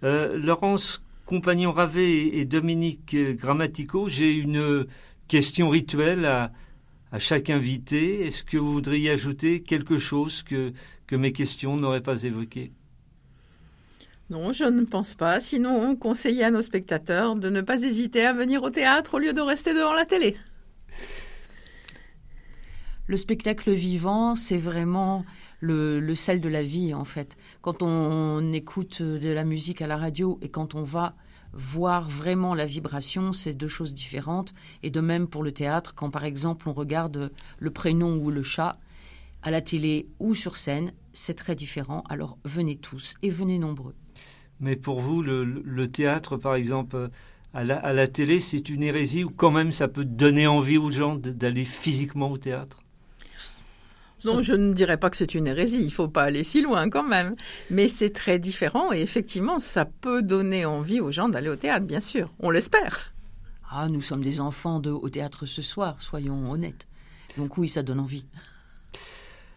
Euh, 0.04 0.36
Laurence 0.38 1.02
Compagnon-Ravet 1.26 2.36
et, 2.38 2.44
Dominique 2.44 3.14
euh, 3.14 3.34
Grammatico, 3.34 4.08
j'ai 4.08 4.32
une 4.32 4.86
question 5.26 5.68
rituelle 5.68 6.24
à, 6.24 6.52
à 7.12 7.18
chaque 7.18 7.50
invité. 7.50 8.26
Est-ce 8.26 8.44
que 8.44 8.56
vous 8.56 8.72
voudriez 8.72 9.10
ajouter 9.10 9.62
quelque 9.62 9.98
chose 9.98 10.42
que, 10.42 10.72
que 11.06 11.16
mes 11.16 11.32
questions 11.32 11.76
n'auraient 11.76 12.02
pas 12.02 12.22
évoqué? 12.22 12.72
Non, 14.30 14.52
je 14.52 14.64
ne 14.64 14.84
pense 14.84 15.14
pas. 15.14 15.40
Sinon, 15.40 15.96
conseiller 15.96 16.44
à 16.44 16.50
nos 16.50 16.60
spectateurs 16.60 17.34
de 17.34 17.48
ne 17.48 17.62
pas 17.62 17.82
hésiter 17.82 18.26
à 18.26 18.34
venir 18.34 18.62
au 18.62 18.70
théâtre 18.70 19.14
au 19.14 19.18
lieu 19.18 19.32
de 19.32 19.40
rester 19.40 19.72
devant 19.72 19.94
la 19.94 20.04
télé. 20.04 20.36
Le 23.08 23.16
spectacle 23.16 23.72
vivant, 23.72 24.34
c'est 24.34 24.58
vraiment 24.58 25.24
le, 25.60 26.14
sel 26.14 26.42
de 26.42 26.48
la 26.50 26.62
vie, 26.62 26.92
en 26.92 27.06
fait. 27.06 27.38
Quand 27.62 27.82
on 27.82 28.52
écoute 28.52 29.00
de 29.00 29.30
la 29.30 29.44
musique 29.44 29.80
à 29.80 29.86
la 29.86 29.96
radio 29.96 30.38
et 30.42 30.50
quand 30.50 30.74
on 30.74 30.82
va 30.82 31.14
voir 31.54 32.06
vraiment 32.06 32.54
la 32.54 32.66
vibration, 32.66 33.32
c'est 33.32 33.54
deux 33.54 33.66
choses 33.66 33.94
différentes. 33.94 34.52
Et 34.82 34.90
de 34.90 35.00
même 35.00 35.26
pour 35.26 35.42
le 35.42 35.52
théâtre, 35.52 35.94
quand 35.94 36.10
par 36.10 36.24
exemple 36.24 36.68
on 36.68 36.74
regarde 36.74 37.32
le 37.58 37.70
prénom 37.70 38.18
ou 38.18 38.30
le 38.30 38.42
chat 38.42 38.78
à 39.42 39.50
la 39.50 39.62
télé 39.62 40.06
ou 40.18 40.34
sur 40.34 40.58
scène, 40.58 40.92
c'est 41.14 41.32
très 41.32 41.54
différent. 41.54 42.04
Alors 42.10 42.36
venez 42.44 42.76
tous 42.76 43.14
et 43.22 43.30
venez 43.30 43.58
nombreux. 43.58 43.94
Mais 44.60 44.76
pour 44.76 45.00
vous, 45.00 45.22
le, 45.22 45.86
théâtre, 45.86 46.36
par 46.36 46.56
exemple, 46.56 47.08
à 47.54 47.64
la, 47.64 48.08
télé, 48.08 48.38
c'est 48.40 48.68
une 48.68 48.82
hérésie 48.82 49.24
ou 49.24 49.30
quand 49.30 49.50
même 49.50 49.72
ça 49.72 49.88
peut 49.88 50.04
donner 50.04 50.46
envie 50.46 50.76
aux 50.76 50.90
gens 50.90 51.16
d'aller 51.16 51.64
physiquement 51.64 52.30
au 52.30 52.36
théâtre? 52.36 52.82
Non, 54.24 54.42
je 54.42 54.54
ne 54.54 54.72
dirais 54.72 54.96
pas 54.96 55.10
que 55.10 55.16
c'est 55.16 55.34
une 55.34 55.46
hérésie, 55.46 55.80
il 55.80 55.86
ne 55.86 55.90
faut 55.90 56.08
pas 56.08 56.24
aller 56.24 56.44
si 56.44 56.60
loin 56.62 56.90
quand 56.90 57.02
même. 57.02 57.36
Mais 57.70 57.88
c'est 57.88 58.10
très 58.10 58.38
différent 58.38 58.92
et 58.92 59.00
effectivement, 59.00 59.58
ça 59.58 59.84
peut 59.84 60.22
donner 60.22 60.64
envie 60.64 61.00
aux 61.00 61.12
gens 61.12 61.28
d'aller 61.28 61.48
au 61.48 61.56
théâtre, 61.56 61.86
bien 61.86 62.00
sûr. 62.00 62.32
On 62.40 62.50
l'espère. 62.50 63.12
Ah, 63.70 63.88
nous 63.88 64.00
sommes 64.00 64.22
des 64.22 64.40
enfants 64.40 64.80
de, 64.80 64.90
au 64.90 65.08
théâtre 65.08 65.46
ce 65.46 65.62
soir, 65.62 66.00
soyons 66.00 66.50
honnêtes. 66.50 66.86
Donc 67.36 67.58
oui, 67.58 67.68
ça 67.68 67.82
donne 67.82 68.00
envie. 68.00 68.26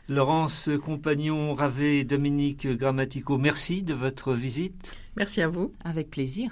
Laurence 0.09 0.69
Compagnon, 0.83 1.55
Ravé, 1.55 2.03
Dominique 2.03 2.67
Grammatico, 2.67 3.37
merci 3.37 3.81
de 3.81 3.93
votre 3.93 4.33
visite. 4.33 4.95
Merci 5.15 5.41
à 5.41 5.47
vous. 5.47 5.73
Avec 5.85 6.09
plaisir. 6.09 6.51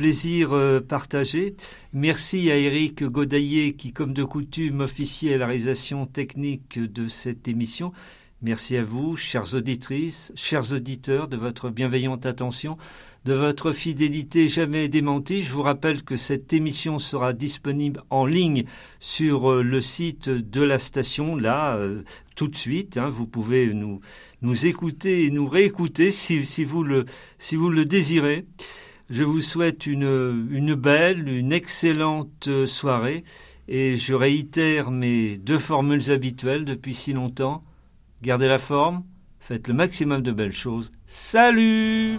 Plaisir 0.00 0.54
euh, 0.54 0.80
partagé. 0.80 1.56
Merci 1.92 2.50
à 2.50 2.56
Eric 2.56 3.04
Godaillé 3.04 3.74
qui, 3.74 3.92
comme 3.92 4.14
de 4.14 4.24
coutume, 4.24 4.80
officie 4.80 5.30
à 5.30 5.36
la 5.36 5.46
réalisation 5.46 6.06
technique 6.06 6.78
de 6.78 7.06
cette 7.06 7.48
émission. 7.48 7.92
Merci 8.40 8.78
à 8.78 8.82
vous, 8.82 9.18
chères 9.18 9.54
auditrices, 9.54 10.32
chers 10.36 10.72
auditeurs, 10.72 11.28
de 11.28 11.36
votre 11.36 11.68
bienveillante 11.68 12.24
attention, 12.24 12.78
de 13.26 13.34
votre 13.34 13.72
fidélité 13.72 14.48
jamais 14.48 14.88
démentie. 14.88 15.42
Je 15.42 15.52
vous 15.52 15.60
rappelle 15.60 16.02
que 16.02 16.16
cette 16.16 16.54
émission 16.54 16.98
sera 16.98 17.34
disponible 17.34 18.02
en 18.08 18.24
ligne 18.24 18.64
sur 19.00 19.52
euh, 19.52 19.62
le 19.62 19.82
site 19.82 20.30
de 20.30 20.62
la 20.62 20.78
station, 20.78 21.36
là, 21.36 21.76
euh, 21.76 22.04
tout 22.36 22.48
de 22.48 22.56
suite. 22.56 22.96
Hein. 22.96 23.10
vous 23.10 23.26
pouvez 23.26 23.74
nous, 23.74 24.00
écouter 24.64 25.26
et 25.26 25.30
nous 25.30 25.46
réécouter 25.46 26.10
si 26.10 26.64
vous 26.64 26.84
le 26.84 27.84
désirez. 27.84 28.46
Je 29.10 29.24
vous 29.24 29.40
souhaite 29.40 29.86
une, 29.86 30.74
belle, 30.76 31.28
une 31.28 31.52
excellente 31.52 32.48
soirée 32.64 33.24
et 33.66 33.96
je 33.96 34.14
réitère 34.14 34.92
mes 34.92 35.36
deux 35.36 35.58
formules 35.58 36.12
habituelles 36.12 36.64
depuis 36.64 36.94
si 36.94 37.12
longtemps. 37.12 37.64
Gardez 38.22 38.46
la 38.46 38.58
forme, 38.58 39.02
faites 39.40 39.66
le 39.66 39.74
maximum 39.74 40.22
de 40.22 40.30
belles 40.30 40.52
choses. 40.52 40.92
Salut 41.06 42.18